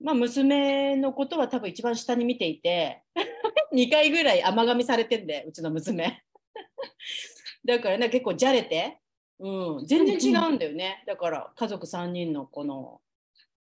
[0.00, 3.02] まあ娘のことは多分一番下に見ていて
[3.74, 6.22] 2回ぐらい甘噛みされてんでうちの娘。
[7.64, 8.98] だからね結構じゃれて、
[9.38, 11.04] うん、全然違うんだよね。
[11.06, 13.00] だから家族3人のこの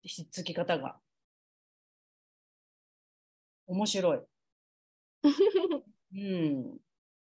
[0.02, 0.98] ひっつき方が。
[3.70, 4.20] 面白い。
[6.16, 6.78] うん。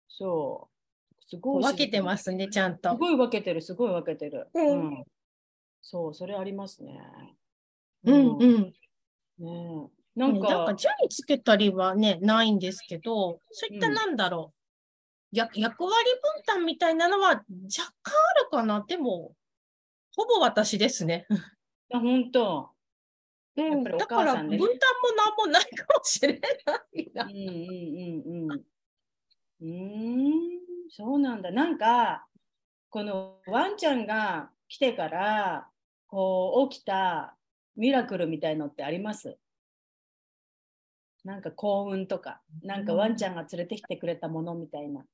[0.08, 0.70] そ
[1.20, 1.24] う。
[1.26, 1.64] すごい。
[1.64, 2.92] 分けてますね、ちゃんと。
[2.92, 4.50] すごい分けてる、すごい分けてる。
[4.54, 5.04] うん
[5.82, 6.98] そう、それありますね。
[8.06, 8.74] うんうん。
[9.40, 14.54] ねえななんんか、か順位つけたりはね、ないんですけど、そういったうんなんだろ
[15.34, 15.94] う、役役割
[16.36, 17.44] 分担みたいなのは若
[18.04, 18.86] 干あるかな。
[18.88, 19.36] でも、
[20.16, 21.26] ほぼ私ですね。
[21.92, 22.73] あ本当。
[23.56, 26.50] うん、やっぱりおだから母さんでね分担もなんもないかもしれな
[26.94, 27.24] いな。
[27.24, 27.36] うんうん
[28.42, 28.64] うんうん。
[29.62, 31.52] うーん、そうなんだ。
[31.52, 32.28] なんか、
[32.90, 35.68] このワンちゃんが来てから、
[36.08, 37.38] こう、起きた
[37.76, 39.38] ミラクルみたいのってあります？
[41.24, 45.06] なんか幸運とか、なんかワンちゃんが連れてきてくれたものみたいな。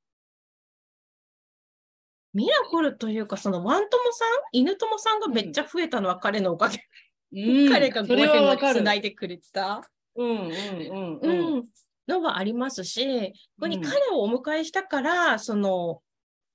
[2.33, 6.79] ミラクルというか、そのワン友さん、犬友さんがめっちゃ増えたのは彼のおかげ。
[7.31, 8.73] うん彼がごそれは縁を。
[8.73, 9.81] つないでくれた？
[10.15, 11.57] うんうんうんううん。
[11.59, 11.65] ん、
[12.07, 16.01] のはありますし、ここにうん彼をお迎えしたから、その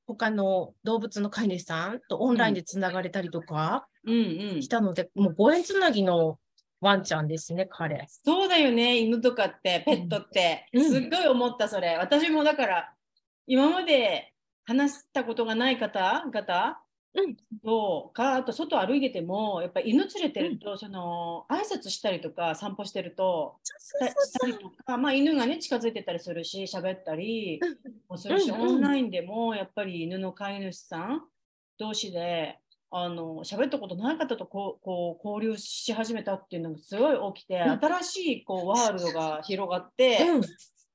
[0.06, 4.68] 他の動物の飼い主さんとオンラインでつながれたりとかうんうんし。
[4.68, 6.38] たので、もうご縁つなぎの
[6.80, 8.04] ワンちゃんですね、彼。
[8.08, 11.96] そうだよね、犬とかって、ペットって、うんすっごい思った、それ。
[11.96, 12.92] 私もだから、
[13.46, 14.32] 今まで
[14.64, 16.74] 話したことがない方々うん
[17.64, 23.57] とか、あと外歩いてても、やっぱ犬連れてると、その挨拶したりとか、散歩してると、
[24.87, 27.61] まあ、犬がね、近づいてたりするし、喋ったり
[28.09, 28.68] もするし、うんうん。
[28.68, 31.22] オンラインでも、やっぱり犬の飼い主さん
[31.79, 32.59] 同士で、
[32.96, 37.81] あの喋ったことない方とこうこう交流し始めたっていうのがすごい起きて、うん。
[37.81, 40.42] 新しいこうワールドが広がって、うん。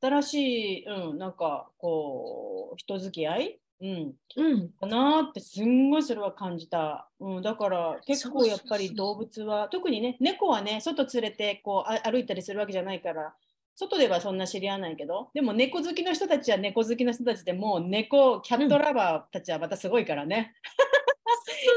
[0.02, 4.70] 新しい、うん、なんかこう人付き合い、うん、うん。
[4.70, 13.34] かなってすんごいそれは感じた、うん、だから結構やっぱり動物は特にね猫はね外連れてこうあ歩いたりするわけじゃないから
[13.76, 20.54] 外ではそんな知り合わないけどでも猫好きの人たちは猫好きの人たちでもう猫キャットラバーたちはまたすごいからね、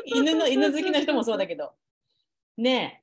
[0.06, 1.72] 犬の犬好きな人もそうだけど。
[2.56, 3.02] ね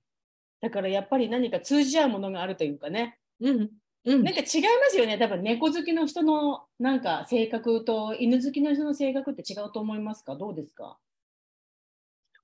[0.61, 0.67] え。
[0.67, 3.17] だからやっぱり何か通じ合うものがあるというかね。
[3.39, 3.69] うん
[4.09, 4.23] うん。
[4.23, 5.17] なんか違いますよね。
[5.17, 10.35] 多分猫好きの人のなんか性格と犬好きの人の性格って違うと思いますか？
[10.35, 10.97] どうですか？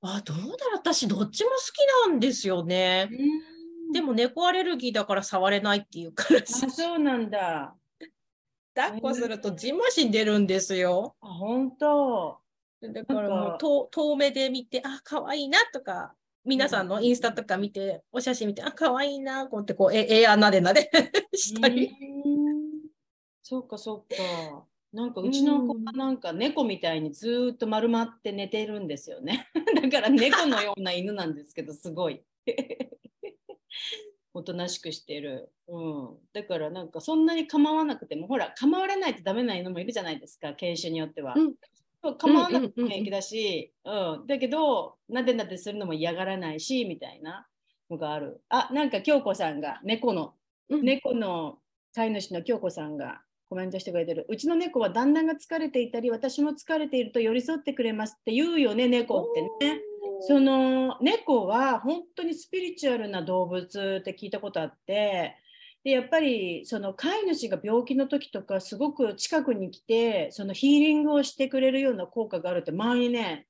[0.01, 0.53] あ、どうだろう。
[0.75, 3.09] 私、どっちも好きなんですよね。
[3.91, 7.75] でも猫アレルギーだから触れないっていうからあ、そうなんだ。
[8.75, 11.15] 抱っこするとじんましん出るんですよ。
[11.21, 12.37] あ、本当。
[12.81, 16.13] だからもう遠遠目で見て、あ、可愛いなとか、
[16.45, 20.89] 皆さんのインスタとか見て、お写真見て、あ、可愛いな、こうやってこう、え、えやなでなで
[21.33, 21.91] したり。
[22.25, 22.55] うん
[23.47, 24.65] そうか、そうか。
[24.91, 29.47] なんかうちの子はなんか猫みたいにずーっと丸まって寝てるんですよね。
[29.83, 32.23] だから猫のような犬なんですけど、 すごい。
[34.33, 35.51] おとなしくしてる。
[35.67, 36.17] うん。
[36.33, 41.35] だからなんかそんなに構わなくても、ほら、構われないとダメな犬もいるじゃないですか、犬種によっては。
[42.13, 47.47] 構わなくても平気だし、うんだけど、なでなでするのも嫌がらないし、みたいな
[47.89, 48.41] のがある。
[48.49, 50.33] あ、なんか京子さんが猫の
[50.69, 51.57] うん猫の
[51.93, 54.25] 飼い主の京子さんがコメントしてくれてる。
[54.29, 59.81] うちの猫は旦那が疲れていたり、私も疲れていると寄り添ってくれますって言うよね、猫ってね。
[60.21, 65.35] その猫は本当にスピリチュアルな動物って聞いたことあって、
[65.85, 73.45] でやっぱりその飼い主が病気の時とかすごく近くに来てそのヒーリングをしてくれるような効果があるって前にね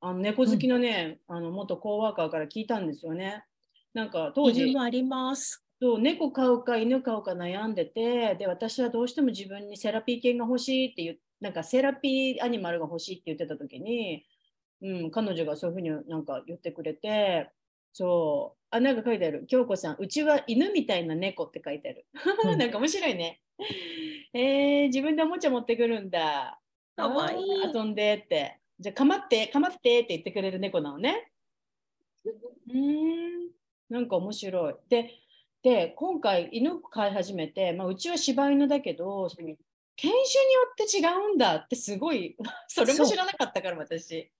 [0.00, 3.44] あの猫好きのね、あの元コーワーカーから聞いたんですよね。
[3.92, 5.62] なんか当時犬もあります。
[5.82, 14.24] そう猫飼うか犬飼うか悩んでてで私はどうしても自分にセラピー犬が欲しいっていうなんかセラピーアニマルが欲しいって言ってた時に、
[14.82, 17.50] うん、彼女がそういうふうになんか言ってくれて
[17.92, 19.46] そうあなんか書いてある。
[19.46, 22.06] 京子さんうちは犬みたいな猫って書いてある。
[22.50, 22.58] うん。
[22.58, 23.40] なんか面白いね。
[24.32, 26.60] えー、自分でおもちゃ持ってくるんだ。
[26.96, 27.44] かわいい。
[27.74, 28.58] 遊んでって。
[28.78, 31.32] じゃあかまってかまってって言ってくれる猫なのね。
[32.24, 33.50] うーん
[33.88, 34.74] なんか面白い。
[34.88, 35.10] で、
[35.62, 39.56] で今回犬飼い始めて、まあ、うちは柴犬だけど、その犬
[39.98, 42.36] 種によって違うんだってすごい、
[42.68, 44.30] それも知らなかったから私。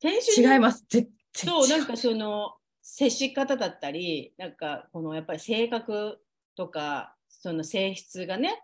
[0.00, 0.84] 犬種に違います。
[0.88, 6.20] ぜ全そう、然なんかその接し方だったり、なんかこのやっぱり性格
[6.54, 8.62] とか、その性質がね、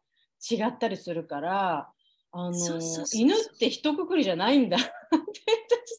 [0.48, 1.90] 違ったりするから、
[2.32, 2.80] あの
[3.12, 4.86] 犬って一括りじゃないんだって、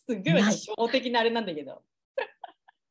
[0.07, 1.81] すごい初歩的なあれなんだけど。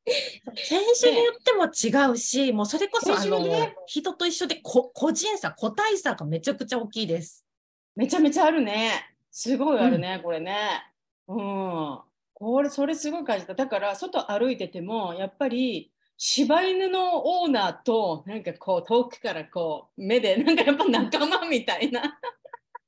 [0.04, 7.46] 犬種によっても違うし、もうそれこそね人と一緒でこ個人差、個体差がめちゃくちゃ大きいです。
[7.94, 9.14] めちゃめちゃあるね。
[9.30, 10.82] すごいあるね、これね。
[11.28, 12.00] うん。
[12.40, 13.54] これ、それすごい感じた。
[13.54, 22.18] だから、外歩いてても、やっぱり、柴犬のオーナーと、なんかこう、遠くからこう、目で、なんかやっぱ仲間みたいな、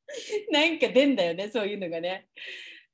[0.50, 2.28] なんか出んだよね、そういうのがね。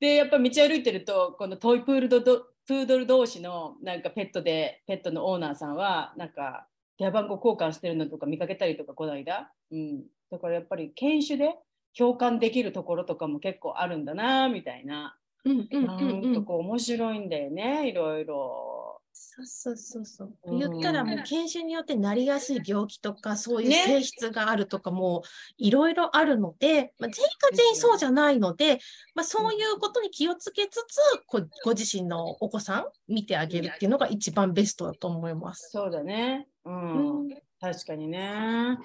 [0.01, 6.67] で、やっぱ道歩いてると、このトイプールドドプードル同士の、なんかペットで、ペットのオーナーさんは、なんか、
[6.97, 9.51] 電話番号交換してるのとか見かけたりとか、この間。
[9.71, 10.03] うん。
[10.29, 11.55] だからやっぱり、犬種で、
[11.97, 15.18] 共感できるところとかも結構あるんだなみたいな。
[15.45, 15.85] うんうん
[16.21, 19.01] なんかこう面白いんだよね、いろいろ。
[19.11, 20.33] そうそうそうそう。
[20.43, 25.23] うん言ったらもう犬種によってなりやすい病気とかそういうね性質があるとかも
[25.57, 28.79] いろいろあるので、まあ、全員が全員そうじゃないので、
[29.15, 35.69] まあ、そういうことに気をつけつつごご自身のお子さん見てあげるっていうのが一番ベストだと思います。
[35.71, 36.47] そうだね。
[36.65, 37.19] うん。
[37.21, 37.29] うん
[37.61, 38.77] 確かにね。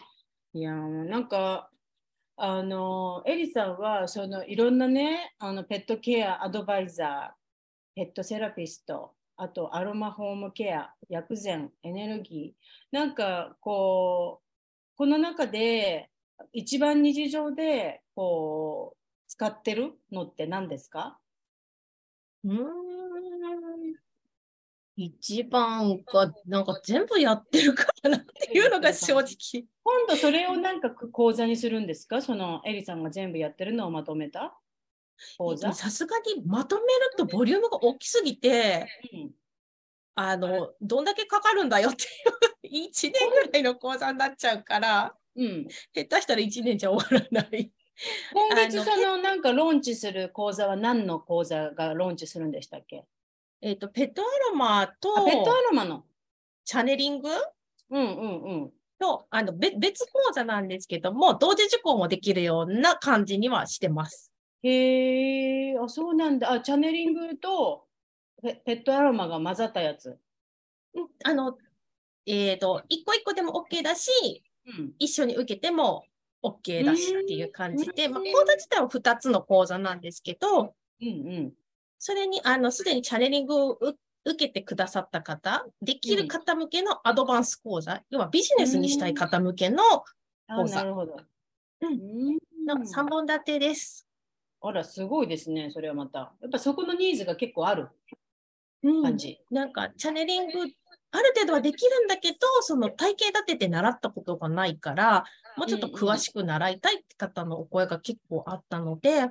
[0.53, 1.71] いや、なんか、
[2.37, 16.11] あの、エリさんは、そのいろんなね、あのペットケアアドバイザー、ペットセラピスト、あとアロマホームケア、薬膳、エネルギー、なんかこう、この中で
[16.53, 21.19] 一番日常でこう使ってるのって何ですか？
[22.45, 22.59] うん。
[24.97, 29.67] 一番がなんか全部やってるからなっていうのが正直。
[29.83, 32.23] 今度それをなんか講座にするんですか？
[32.23, 34.57] そのエリさんが全部やってるのをまとめた？
[35.39, 39.31] 講座、さすがにまとめるとボリュームが大きすぎて、うん。
[40.17, 47.73] あの、どんだけかかるんだよっていう、1年ぐらいの講座になっちゃうから、うん、下手したら1年じゃ終わらない。
[48.33, 53.05] 今月そのなんかローンチする講座は何の講座がローンチするんでしたっけ？
[53.65, 56.05] えっ、と、ペットアロマとあペットアロマの。
[56.67, 57.31] チャネリング？
[57.89, 58.71] うんうんうん。
[58.99, 64.31] と、あの、べ別講座なんですけども、同時受講もできるような感じにはしてます。
[64.63, 66.53] へえ、あ、そうなんだ。
[66.53, 67.87] あ、チャネリングと
[68.43, 70.19] ペペットアロマが混ざったやつ。
[70.93, 71.57] うんあの、
[72.27, 74.93] えっ、と、一個一個でも OK だし、うん。
[74.99, 76.05] 一緒に受けても
[76.43, 81.11] OK だしっていう感じで、うんまあ、講座自体は2つの講座なんですけど、うんう
[81.45, 81.53] ん。
[81.99, 89.83] それに、あの、すでにチャネリングをう受けてくださった方、できる方向けのアドバンス講座、要はビジネスにしたい方向けの
[90.47, 91.17] あ、講座なるほど。
[91.81, 94.09] うんうんの3本立てです。
[94.63, 96.35] あら、すごいですね、それはまた。
[96.41, 97.89] やっぱそこのニーズが結構ある。
[99.03, 99.39] 感じ。
[99.51, 100.61] なんか、チャネリング、
[101.11, 105.25] ある程度はできるんだけど、その体系立てて習ったことがないから、
[105.57, 109.29] もうちょっと詳しく習いたいって方のお声が結構あったので、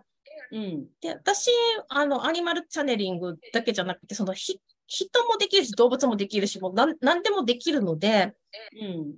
[0.51, 0.85] うん。
[1.01, 1.49] で、私、
[1.89, 8.33] あの、アニマルチャネリングだけじゃなくて、その、ひ人もできるし、動物もできるし、もうなん何でもできるので、
[8.79, 9.15] うん。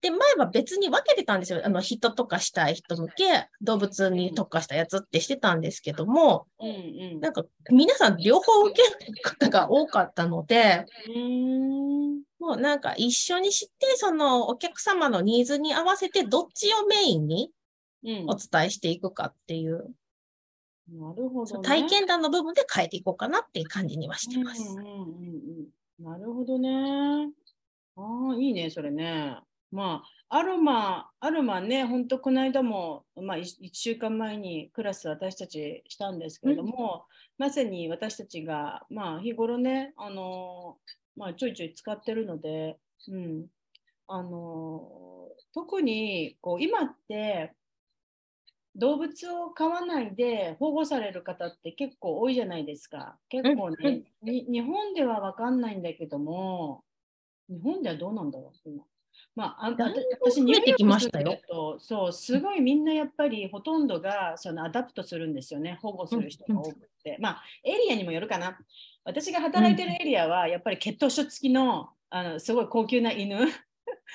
[0.00, 1.60] で、前は別に分けてたんですよ。
[1.64, 6.68] あの、人とかしたい人向け、動物に特化したやつってしてたんですけども、うん。
[6.68, 6.70] う
[7.16, 7.20] ん。
[7.20, 12.22] なんか、皆さん両方受ける方が多かったので、うーん。
[12.38, 17.50] もうなんか一緒にして、そのお客様のニーズに合わせて、どっちをメインに
[18.04, 19.90] うんお伝えしていくかっていう、
[20.90, 21.68] なるほど、ね。
[21.68, 24.62] 体験談の部分で変えていこうかなっていう感じにはしてます。
[24.62, 24.94] うんうんうん
[25.98, 26.04] うん。
[26.04, 27.30] なるほどね。
[27.96, 29.36] ああ、いいね、それね。
[29.70, 37.04] まあ、アロマ、アロマね、本当この間も、まあ、1週間前にクラス私たちしたんですけれども、
[37.36, 40.76] まさに私たちが、まあ、日頃ね、あの
[41.16, 42.78] まあ、ちょいちょい使ってるので、
[43.08, 43.46] うん、
[44.06, 47.52] あの特にこう今って
[48.78, 53.18] 動物を飼わないで保護される方って結構多いじゃないですか。
[53.28, 56.84] 結構うんね、に日本では分かんないんだけども、
[57.48, 58.84] 日本ではどうなんだろう、今。
[59.34, 61.38] まあ、あ私、ニューヨ増えてきましたよ
[61.78, 67.16] そう、すごいみんなやっぱりほとんどがその adopt するんですよね、保護する人が多くて。
[67.20, 68.58] まあ、エリアにもよるかな。
[69.04, 73.38] 私が働いてるエリアは、やっぱり血統書付きのあのすごい高級な犬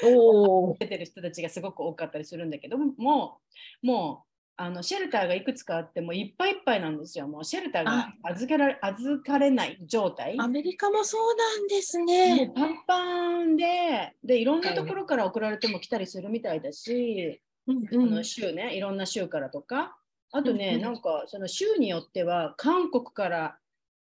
[0.03, 0.75] おお。
[0.79, 3.39] 出てる人たちがすごく多かったりするんだけども、
[3.81, 7.27] もうあのシェルターがいくつかあってもいっぱいいっぱいなんですよ。
[7.27, 10.35] もうシェルターが預けられ預かれない状態。
[10.39, 12.59] アメリカもそうなんですもねう。
[12.59, 19.97] パンパンでで、いろんなところから送られても来たりするみたいだし、うんあの州ね、いろんな州からとか、
[20.31, 23.57] あとね、うんうんなんかその州によっては、韓国から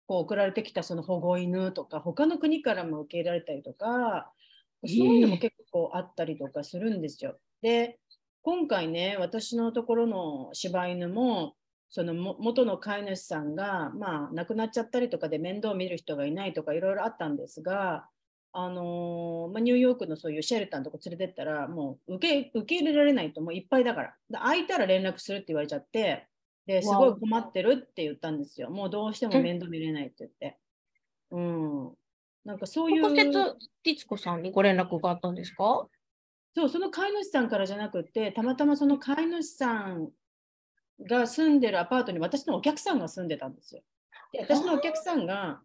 [0.06, 4.32] こう送られてきたその保護犬とか、他の国からも受け入れられたりとか、
[4.86, 7.38] そういうのも結構あったりとかするんですよ。
[7.60, 7.98] で、
[8.48, 11.54] 今回ね、私のところの柴犬も、
[11.90, 18.08] そのも元の飼い主さんが、まあ、亡くなっちゃったりとかで面倒を見る人がいないとかいろいろあったんですが、
[18.54, 24.14] あのーまあ、ニューヨークのそういうシェルターのとこ連れてったら、もう受け受け入れられないともういっぱいだから。
[24.30, 26.26] で空いたら連絡するって言われちゃって、
[26.64, 28.70] ですごい困ってるって言ったんですよ。
[28.70, 30.56] もうどうしても面倒見れないって言って。
[31.32, 31.92] うん。
[32.46, 33.02] なんかそういう。
[33.02, 35.86] 直接、律子さんにご連絡があったんですか？
[36.58, 40.08] そう、その飼い主さんからじゃなくて、たまたまその飼い主さん
[41.08, 43.82] が住んでるアパートに私のお客さんが住んでたんですよ。
[44.32, 45.60] で私のお客さんが、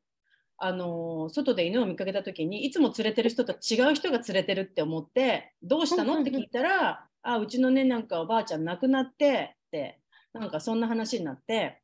[0.60, 6.22] あのー外で犬を見かけた時にいつも連れてる人と違う人が連れてるって思ってどうしたの？
[6.22, 10.00] って聞いたら、あうちのねなんかおばあちゃん亡くなってって
[10.32, 11.82] なんかそんな話になって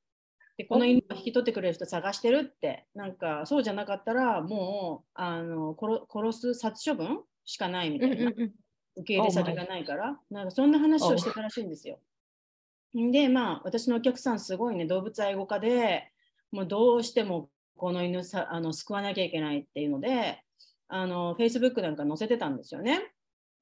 [0.57, 8.31] でこの犬を引き取ってくれる人探してるってなんかそうじゃなかったらもうあの殺殺す殺処分しかないみたいな。
[8.95, 11.99] うん受け入れ先がないから、なんかそんな話をしてたらしいんですよ。
[12.93, 16.11] で、まあ、私のお客さん、すごいね、動物愛護家で、
[16.51, 20.43] もうどうしてもこの犬さあの救わなきゃいけないっていうので、
[20.87, 23.13] あの Facebook なんか載せてたんですよね。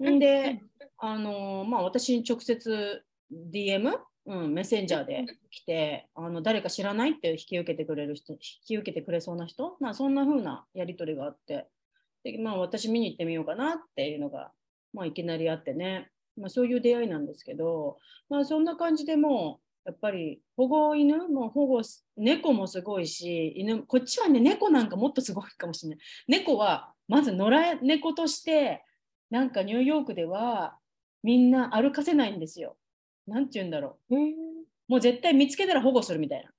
[0.04, 0.62] んで、
[0.98, 11.68] あのまあ、私に直接 DM、うん、メッセンジャーで来て、あの誰か知らないって引き受けてくれる人、引き受けてくれそうな人、まあ、そんな風なやり取りがあって、
[12.24, 14.52] でまあ、私見に行ってみようかなっていうのが
[14.94, 17.98] まあ、いきなりあってね、まあ、そういう出会いなんですけど、
[18.30, 28.84] まあ、そんな感じでもうやっぱり保護犬も保護す猫もすごいし犬こっちはね猫なんかもっとすごいかもしれない猫はまず野良猫として
[29.30, 30.78] なんかニューヨークでは
[31.24, 32.78] みんな歩かせないんですよ。
[33.28, 34.16] なんて言うんだろう。
[34.88, 36.52] もう絶対見つけたら保護するみたいな。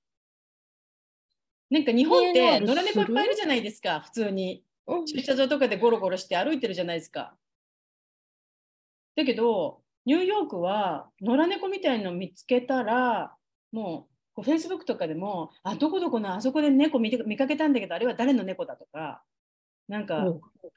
[1.71, 4.63] なんか日本って野良猫いっぱいいるじゃないですか普通に。
[4.87, 7.35] うん駐車場とかでゴロゴロして歩いてるじゃないですか。
[9.19, 13.35] だけど、ニューヨークは野良猫みたいの見つけたら、
[13.71, 14.07] も
[14.37, 19.21] う、フェイスブックとかでも、あ、どこどこのあそこで猫見て見かけたんだけど、あれは誰の猫だとか、
[19.89, 20.25] なんか、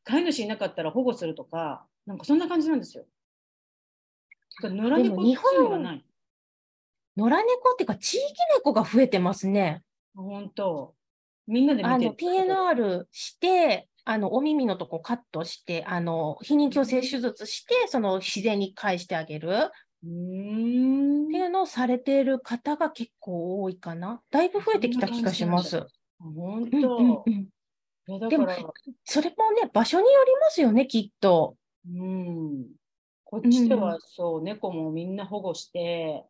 [0.04, 3.04] 飼い主いなかったら保護するとか、なんかそんな感じなんですよ。
[4.62, 6.04] 野良猫っていうのがない。
[7.16, 9.82] 野良猫っていうか、地域猫が増えてますね。
[10.16, 10.94] 本当。
[11.46, 12.32] みんなで見てる。
[12.32, 19.70] PNR して、あのお耳のとこカットして、あの避妊矯正手術して、その自然に返してあげるっ
[20.04, 24.20] うーんていうのをされている方が結構多いかな。
[24.30, 25.86] だいぶ増えてきた気がします。
[26.18, 27.48] 本うんうん
[28.06, 28.28] 当。
[28.28, 28.48] でも
[29.04, 31.56] それもね、場所によりますよね、きっと。
[31.88, 32.66] うん、
[33.24, 36.24] こっちではそう、猫もみんな保護して、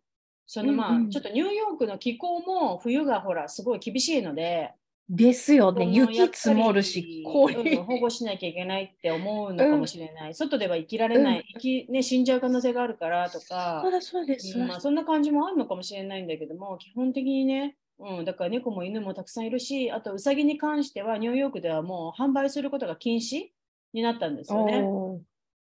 [0.46, 4.74] そのまあ、うんうんちょっとニューヨークの気候も冬がほら、すごい厳しいので、
[5.14, 5.84] ですよね。
[5.90, 7.76] 雪積もるし、氷。
[7.76, 10.34] うん保護しなきゃいけないって思うのかもしれない。
[10.34, 14.58] 外では生きられない、生きね、死んじゃう可能性があるからとかそう、だそうです。
[14.58, 23.48] うんまあ、そんな感じもあるのかもしれないんだけども、基本的にね、うん、だから猫も犬もたくさんいるし、あとウサギに関してはニューヨークではもう販売することが禁止
[23.92, 24.82] になったんですよね。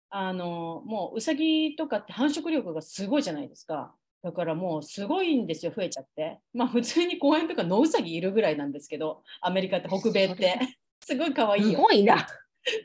[0.10, 3.94] あのもうウサギとかって繁殖力がすごいじゃないですか。
[4.24, 6.40] だからもうすごいんですよ、増えちゃって。
[6.54, 10.60] まあ普通に公園とか野ウサギいるぐらいなんですけど、アメリカって北米って。
[11.04, 11.80] すごい可愛いすよ。
[11.80, 12.28] ごいな。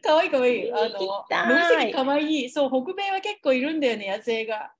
[0.03, 0.72] 可愛い可愛い。
[0.72, 2.51] あの、野ウサギ可愛い。
[2.51, 4.72] そう、北米は結構いるんだよね、野生が。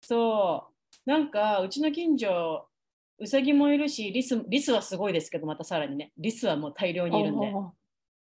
[0.00, 0.68] そ
[1.06, 1.10] う。
[1.10, 2.68] なんか、うちの近所、
[3.18, 7.52] ウサギもいるし、リスリスはすごいですけど、またさらにね、リスはもう大量にいるんで。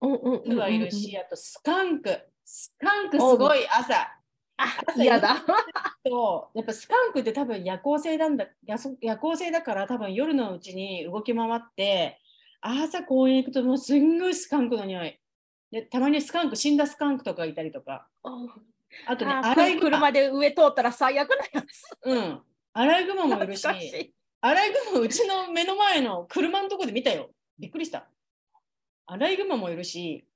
[0.01, 0.15] うん
[0.55, 2.19] うはいるし、あとスカンク。
[2.45, 4.18] スカンクすごい朝。
[4.97, 5.37] 嫌だ。
[6.05, 12.21] とやっぱスカンクって多分夜行性なんだ夜行性だから多分夜のうちに動き回って
[12.61, 15.19] 朝公園行くともうすんごいスカンクの匂い。
[15.71, 18.09] でたまにスカンク死んだスカンクとかいたりとか。
[19.07, 21.97] あとねあアライ車で上通ったら最悪なやつ。
[22.03, 22.43] うん。
[22.73, 23.67] アライグマもいるし。
[24.41, 27.31] アライグマうちの目の前の車のとこで見たよ。
[27.59, 28.09] びっくりした。
[29.07, 30.27] アライグマもいるし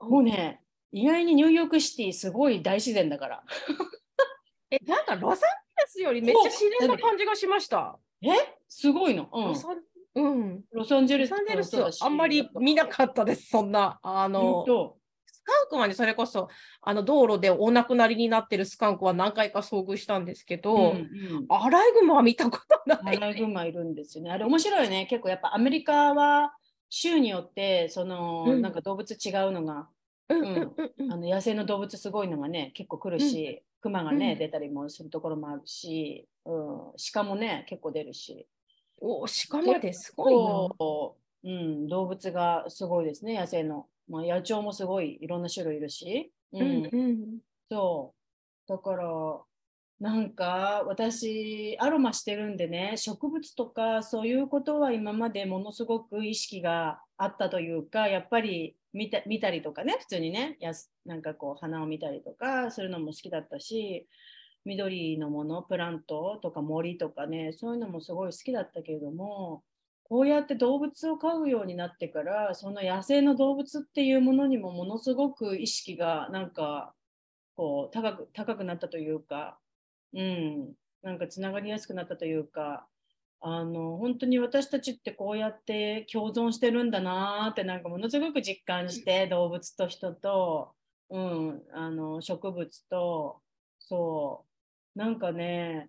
[0.00, 0.62] もうね
[0.92, 3.42] 意外にニューヨークシティすごい大自然だから
[4.70, 5.46] え、なんかロサンゼ
[5.82, 7.68] ルスよりめっちゃ自然な感じがしまし
[8.22, 8.28] え？
[8.68, 9.82] すごいの、うんロサン
[10.14, 10.64] うん。
[10.72, 14.00] ロサンゼルスルスあんまり見なかったです、そんな。
[14.02, 16.48] あの、とスカンクはね、それこそ、
[16.82, 23.20] あの、道路でお亡くなりになってるスカンクは何回か遭遇したんですけど、うんうんアライグマは見たことアない。
[23.20, 24.30] ライグマいるんですよね。
[24.30, 25.06] あれ面白いね。
[25.08, 26.52] 結構やっぱアメリカは
[26.90, 29.88] 州によってその、うんなんか動物違うのが、
[30.28, 30.38] うん。
[30.38, 30.46] うん。
[30.46, 30.72] うん。
[30.98, 31.12] うん。
[31.12, 34.38] あの野生の動物すごいのがね結構来るし、クマがね、うん。
[34.38, 38.46] 出たりもするところもあるし、うん、鹿もね結構出るし。
[39.00, 40.34] お鹿まですごい
[41.44, 43.86] う、うん、動物がすごいですね野生の。
[44.08, 46.32] まあ、野鳥もすごいいろんな種類いるし。
[46.52, 47.38] ううんうん。
[47.70, 48.14] そ
[48.66, 48.68] う。
[48.68, 49.06] だから、
[50.00, 64.08] なんか私、アロマしてるんでね、植物とかそういうことは今までものすごく意識があったというか、やっぱり見た見たりとかね、普通にねやす、なんかこう花を見たりとかするのも好きだったし、
[64.64, 69.62] 緑のもの、プラントとか森とかね、そういうのもすごい好きだったけれども、
[70.04, 76.94] こうやって動物を飼うようになってから、その野生の動物っていうものにもものすごく意識がなんか
[77.56, 79.58] こう高く高くなったというか、
[80.14, 80.72] うん、
[81.02, 82.86] なんかつながりやすくなったというか、
[83.40, 90.72] あの本当に私たちってこうやって共存してるんだなーってなんかものすごく実感して動物と人と、
[91.10, 93.40] うん、あの植物と。
[93.78, 94.44] そ
[94.96, 94.98] う。
[94.98, 95.88] なんかね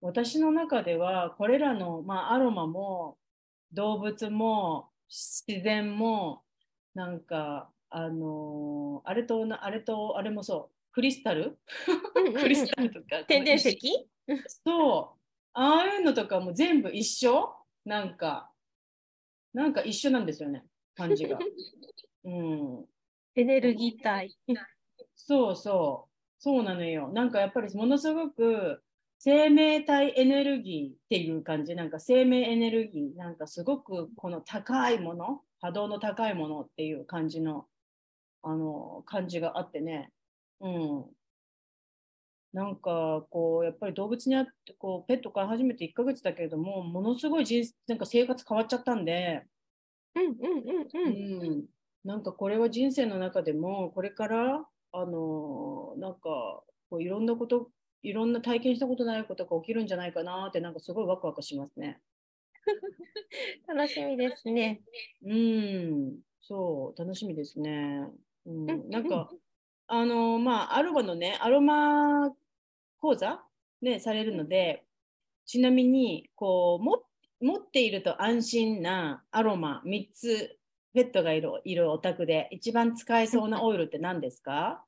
[0.00, 3.18] 私の中ではこれらの、まあ、アロマも
[3.72, 6.42] 動物も自然も
[6.94, 10.74] なんかあのあれとなあれとあれもそう。
[10.92, 11.58] クリスタル？
[12.40, 13.24] クリスタルとか。
[13.28, 13.78] 天然石？
[14.64, 15.19] そう
[15.52, 17.54] ああいうのとかも全部一緒？
[17.84, 18.50] なんか
[19.52, 21.38] なんか一緒なんですよね感じが。
[22.24, 22.86] うん、
[23.34, 24.36] エネルギー体。
[25.16, 26.10] そうそう。
[26.38, 27.08] そうなのよ。
[27.12, 28.82] なんかやっぱりものすごく
[29.18, 31.74] 生命体エネルギーっていう感じ。
[31.74, 33.16] なんか生命エネルギー。
[33.16, 37.66] なんかすごくこの高いもの波動の高いものっていう感じの
[38.42, 40.12] あの感じがあってね。
[40.60, 41.04] うん
[42.52, 49.44] なんかこうやっぱり動物にあってこうペット飼い始めて1ヶ月だけれどもものすごい人なんか生活変わっちゃったんで、
[50.16, 51.48] うんうんうんうん。
[51.48, 51.64] うん、
[52.04, 56.20] なんかこれは人生の中でもこれからあのなんか
[56.90, 57.70] こういろんなこと
[58.02, 62.00] いろんな体験したことないことが起きるんじゃないかなってなんかすごいワクワクしますね。
[63.68, 64.82] 楽しみですね。
[65.22, 68.08] うん、そう楽しみですね。
[68.46, 69.30] うんうん、なんか
[69.86, 72.34] あのまあアロマのねアロマ
[73.00, 73.40] 講座
[73.82, 74.84] ねされるので
[75.46, 77.02] ちなみにこうも
[77.40, 80.56] 持っていると安心なアロマ3つ
[80.92, 84.84] ペットがいるいるお宅で一番使えそうなオイルって何ですか？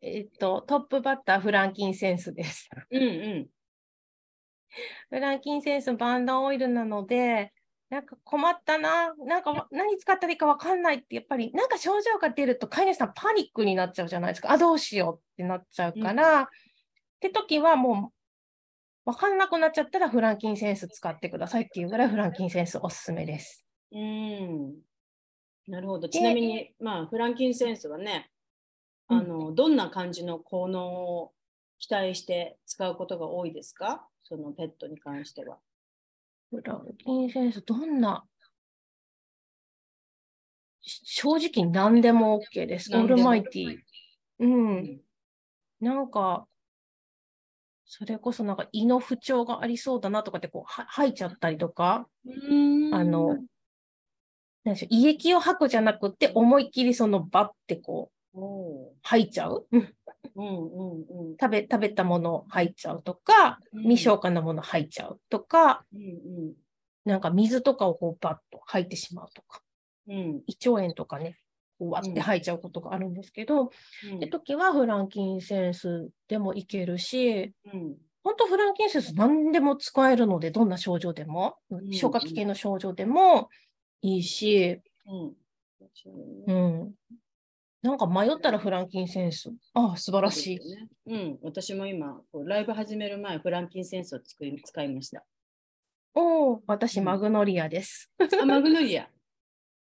[0.00, 2.68] えっと、トップバッター、フランキンセンスです。
[2.90, 3.48] うんうん
[5.10, 7.52] フランキンセンスバンダーオイルなので、
[7.90, 14.52] なんか困ったな、なんか何使ったらいいか分かんないって、やっぱりなんか症状が出ると、飼い主さんパニックになっちゃうじゃないですか。
[14.52, 16.50] あ、どうしようってなっちゃうから、
[17.18, 18.12] って時はも
[19.06, 23.64] う、分かんなくなっちゃったらフランキンセンス使ってくださいっていうぐらいフランキンセンスおすすめです。
[23.90, 24.74] うん
[25.66, 28.30] なるほどちなみにまあフランキンセンスはね
[29.06, 31.32] あのどんな感じの効能を
[31.78, 34.06] 期待して使うことが多いですか？
[34.24, 35.58] そのペットに関しては。
[36.50, 38.24] フランキンセンス、どんな
[40.82, 42.94] 正直何でも OK です。
[42.94, 43.78] オールマイティ。
[44.40, 45.00] うん。
[45.80, 46.46] なんか、
[47.90, 52.06] それこそなんか胃の不調がありそうだなとかってこうは吐いちゃったりとか、
[52.92, 53.38] あの、
[54.64, 59.66] なんでしょう胃液を吐くじゃなくて思いっきりそのバッてこうお吐いちゃう？
[59.72, 59.94] うん。
[60.36, 61.36] うんうんうん。
[61.40, 63.82] 食べ、食べたもの吐いちゃうとか、うん。
[63.84, 66.52] 未消化なもの吐いちゃうとか、うん。
[67.06, 69.62] なんか水とかをこうバッと吐いてしまうとか、
[70.08, 70.42] うん。
[70.46, 71.38] 胃腸炎とかね、
[71.78, 73.70] こう割って吐いちゃうことがあるんですけど、
[74.10, 83.48] うんって時はフランキンセンスでもいけるし、うん本当フランキンセンス何でも使えるので、どんな症状でも、ん消化器系の症状でも
[84.02, 85.32] いいし、うん
[86.46, 86.94] うん。
[87.82, 89.50] なんか迷ったらフランキンセンス。
[89.72, 90.58] ああ、素晴らしい。
[90.58, 90.88] ね。
[91.06, 95.24] うん、私も今、ライブ始める前、フランキンセンスを作り使いました。
[96.14, 98.10] おお、私、うんマグノリアです。
[98.18, 99.08] あ、マグノリア。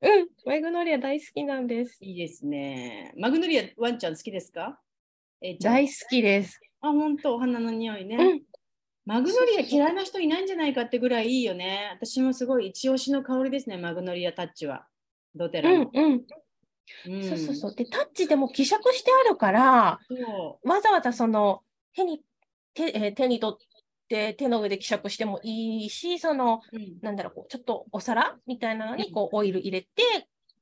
[0.04, 1.98] うん、マグノリア大好きなんです。
[2.02, 3.14] いいですね。
[3.18, 4.78] マグノリア、ワンちゃん好きですか？
[5.42, 6.60] えいちゃん大好きです。
[6.82, 8.18] あ、本当お花の匂いね。
[8.18, 8.42] うん。
[9.06, 11.90] マグノリア嫌いな人いないんじゃないかってぐらいいいよね。
[11.94, 14.88] 私もすごい一押しの香りですね、マグノリアタッチは。
[15.36, 16.26] ドテラの。、うんうん。
[17.08, 17.76] うんそうそうそう。
[17.76, 21.64] で、タッチでも希釈してあるから、そわざわざその
[21.96, 22.22] 手に
[22.74, 23.58] 手,、えー手に取っ
[24.14, 26.78] て手の上で希釈してもいいし、そのう。
[26.78, 29.90] うんなんだろう、こうちょっとお皿みたいなのにこうオイル入れて、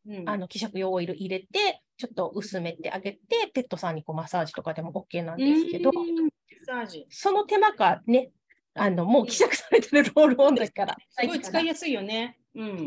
[0.07, 3.19] うんあの希釈用オイル入れて、ちょっと薄めてあげて、
[3.53, 6.29] ペットさんにこうマッサージとかでも OK なんですけど、うんマッ
[6.65, 7.05] サージ。
[7.09, 8.31] その手間がね、
[8.73, 10.95] あのもう希釈されてるロールオンだから。
[11.09, 12.37] すごい使いややすいよね。
[12.55, 12.67] うん。
[12.67, 12.77] そう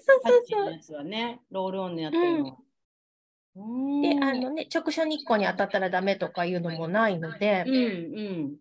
[0.00, 0.44] そうそう。
[0.44, 2.50] チのやつはね、ロールオンのやってるのは。
[2.52, 2.68] うん
[4.02, 8.56] で、あのね、直射日光に当たったらダメとかいうのもないのでうん、うん。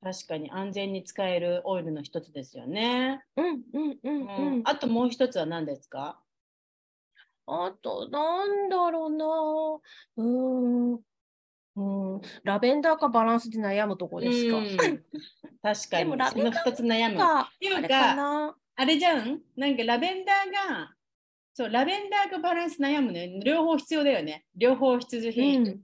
[0.00, 3.24] 確かに安全に使えるオイルの一つですよね。
[3.36, 4.62] うんうんうんううんん。
[4.64, 6.20] あともう一つは何ですか？
[7.46, 9.24] あと、なんだろうな。
[10.16, 11.00] うーん。
[11.76, 14.56] うん、ラベンダーかバランスで悩むとこですか？
[14.56, 15.02] うん
[15.62, 16.18] 確かでもに。
[16.18, 17.18] ラベンダーその二つ悩む。
[17.18, 19.40] か、っていうかあれじゃん？
[19.56, 20.94] なんかラベンダーが、
[21.54, 23.40] そう、ラベンダーがバランス悩むね。
[23.44, 24.44] 両方必要だよね。
[24.56, 25.64] 両方必需う品。
[25.64, 25.80] ん。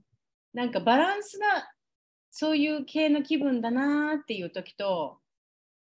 [0.53, 1.45] なんかバランスが
[2.37, 5.19] そういう系の気分だなーっていう時と、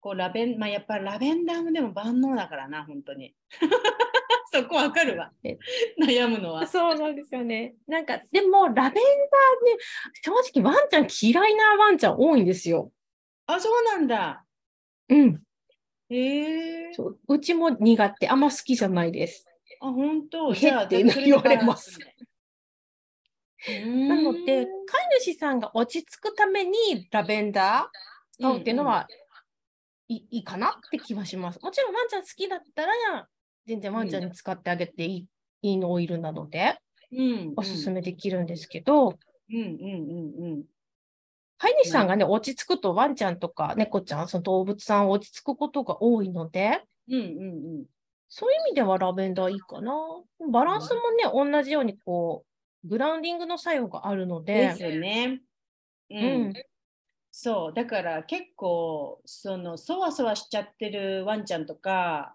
[0.00, 3.34] こうラベン、まあやっぱラベンダーもでも万能だからな、本当に。
[4.50, 5.58] そこわかるわえ。
[6.02, 6.66] 悩むのは。
[6.66, 7.74] そうなんですよね。
[7.86, 9.02] なんか、でも、ラベンダーね、
[10.22, 12.92] 正直ワンちゃん嫌いなワンちゃん多いんですよ。
[13.44, 14.46] あ、そうなんだ。
[15.10, 15.42] うん。
[16.08, 16.94] へえ。
[16.94, 18.26] そううちも苦手。
[18.26, 19.44] あんま好きじゃないです。
[19.82, 20.50] あ、本当？
[20.54, 21.98] へじゃあ、って言われます。
[23.66, 24.66] ななので、飼い
[25.20, 29.08] 主さんが落ち着くためにラベンダー使うっていうのは、
[30.08, 31.60] いいいかなって気はします。
[31.60, 33.28] もちろんワンちゃん好きだったら、
[33.66, 35.28] 全然ワンちゃんに使ってあげていい,、
[35.62, 36.78] いいのオイルなので、
[37.12, 39.18] うん、おすすめできるんですけど、
[39.50, 40.64] うんうんうんうん。
[41.58, 47.22] 飼い主さんがね、落ち着くとワンちゃんとか猫ちゃん、その動物さん落ち着くことが多いので、うんうんう
[47.82, 47.84] ん。
[48.28, 49.92] そういう意味ではラベンダーいいかな。
[50.50, 52.47] バランスもね、同じようにこう、
[52.84, 55.40] グラウンディングの作用があるので、ですよね。
[56.10, 56.52] ううん。
[57.30, 62.34] そう、だから結構、その、そわそわしちゃってるワンちゃんとか、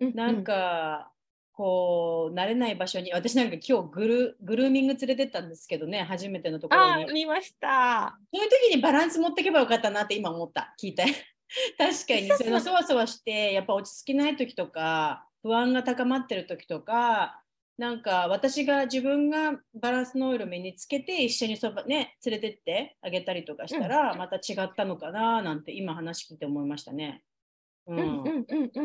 [0.00, 1.12] うんなんか、
[1.52, 7.12] こう、慣れない場所に、私なんか今日グルグルーミング連れてったんですけどね、初めてのところあに。
[7.12, 8.16] 見ました。
[8.32, 11.04] そういう時にバランス持っていけばよかったなって今思った、聞いて。
[11.76, 17.42] 確かに、そのそわそわして、やっぱ落ち着きない時とか、不安が高まってる時とか、
[17.78, 27.22] なんか私が自分がバランスのオイルを身につけて一緒にそばね連れてってあげたりとかしたらまた違ったのかななんて今話聞いて思いましたね。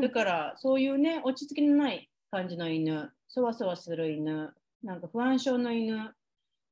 [0.02, 6.14] だからそういうね落ち着きのない感じの犬そわそわする犬なんか不安症の犬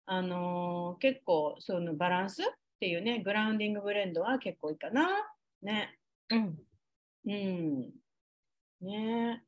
[0.06, 2.46] あのー結構そのバランスっ
[2.80, 5.08] ていうねグラウンディングブレンドは結構いいかな
[5.64, 5.98] ね。
[6.30, 6.60] うん。
[7.26, 7.92] うん。
[8.82, 9.44] ね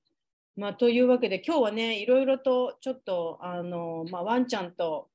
[0.56, 5.10] まあというわけで今日はねいろいろとちょっとあのまあワンちゃんと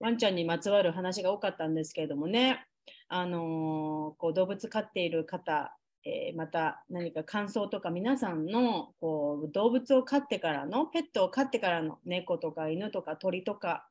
[0.00, 2.66] ワンちゃんにまつわる話が多かったんですけれどもね。
[3.08, 13.86] あのこう動物飼っている方えーまた何か感想とか皆さんのこう動物を飼ってからのペットを飼ってからの猫とか犬とか鳥とか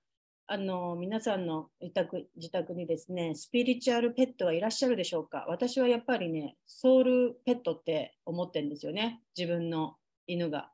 [0.47, 5.45] あの皆さんの自宅自宅にですねスピリチュアルペットはいらっしゃるでしょうか？
[5.47, 9.21] 私はやっぱりねソウルペットって思ってるんですよね。
[9.37, 9.95] 自分の
[10.27, 10.69] 犬が。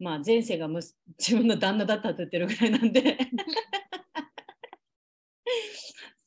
[0.00, 3.18] まあ前世がむす自分の旦那だったと言ってるぐらいなんで。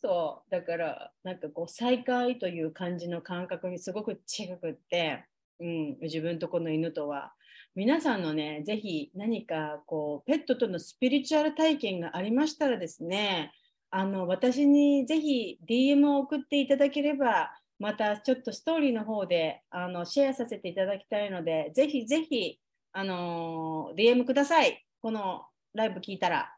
[0.01, 0.51] そう。
[0.51, 5.25] だからなんかこう再会という感じの感覚にすごく近くって、
[5.59, 7.33] うん、自分とこの犬とは。
[7.75, 13.51] 皆さんのね、ぜひ何かこうペットとのスピリチュアル体験がありましたらですね、
[13.89, 22.59] あの私にぜひ DM を送っていただければ、またちょっとストーリーの方であのシェアさせていただきたいので、ぜひぜひ、
[22.95, 24.85] あの DM ください。
[25.01, 26.55] このライブ聞いたら。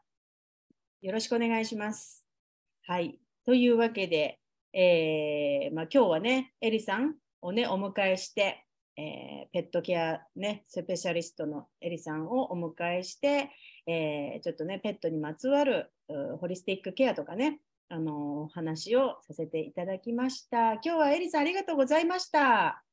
[1.00, 2.26] よろしくお願いします。
[2.86, 3.18] はい。
[3.46, 4.38] というわけで、
[4.74, 8.66] えーまあ、今日はね、エリさんをね、お迎えして、
[8.98, 13.50] えー、ペットケア、ね、スペシャリストのエリさんをお迎えして、
[13.86, 15.90] えー、ちょっとね、ペットにまつわる
[16.38, 20.74] ホリスティックケアとかね、あのお話をさせていただきました。
[20.74, 22.85] 今日はエリさんありがとうございました。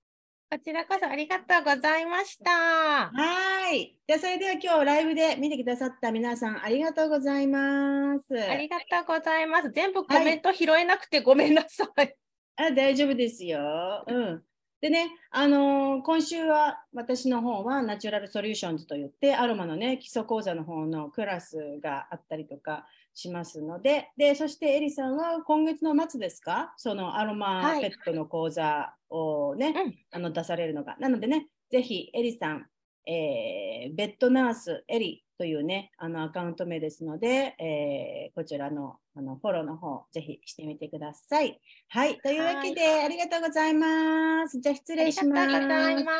[0.49, 2.51] こちらこそありがとうございました。
[2.51, 3.97] はい。
[4.07, 8.39] じゃそれでは今日ライブで見てくださった皆さんありがとうございます。
[8.39, 9.71] ありがとうございます。
[9.71, 11.87] 全部コメント拾えなくてごめんなさい。
[11.95, 12.15] はい、
[12.55, 13.59] あ大丈夫ですよ。
[14.07, 14.43] うん。
[14.83, 30.95] でね、あのー、今週は私の方はナチュラルソリューションズといってアロマのね基礎講座の方のクラスがあったりとかしますので、でそしてエリさんは今月の末ですか、そのアロマペットの講座をね、はいあの出されるのが。
[30.99, 32.65] なのでね、ぜひエリさん、
[33.05, 41.59] えー、 Vet Nurse エリというね、あのアカウント名ですので、えー、こちらのあのフォローの方、ぜひしてみてください。
[41.89, 44.59] はい、というわけで、ありがとうございます。
[44.59, 45.41] じゃあ失礼します。
[45.41, 46.11] ありがとうございま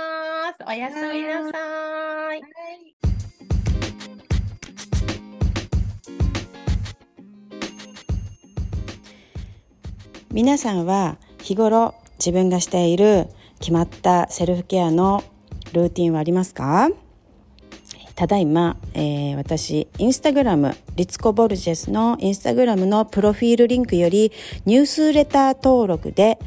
[0.54, 0.64] す。
[0.68, 1.54] おやすみなさい。
[1.54, 3.33] はい
[10.34, 13.28] 皆さんは日頃自分がしている
[13.60, 15.24] 決まったセルフケアの
[15.74, 16.90] ルーティンはありますか？
[18.16, 24.32] ただいま、えー、私、インスタグラム、リツコ・ボルジェスのインスタグラムのプロフィールリンクより
[24.66, 26.40] ニュースレター登録で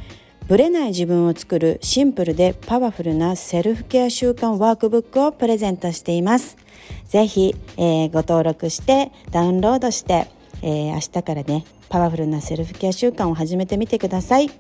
[0.49, 6.57] ブレない自分を作るシンプルでパワフルなセルフケア習慣ワークブックをプレゼントしています。
[7.07, 10.27] ぜひ、えー、ご登録してダウンロードして、
[10.63, 14.51] えー、明日からね、パワフルなセルフケア習慣を始めてみてください。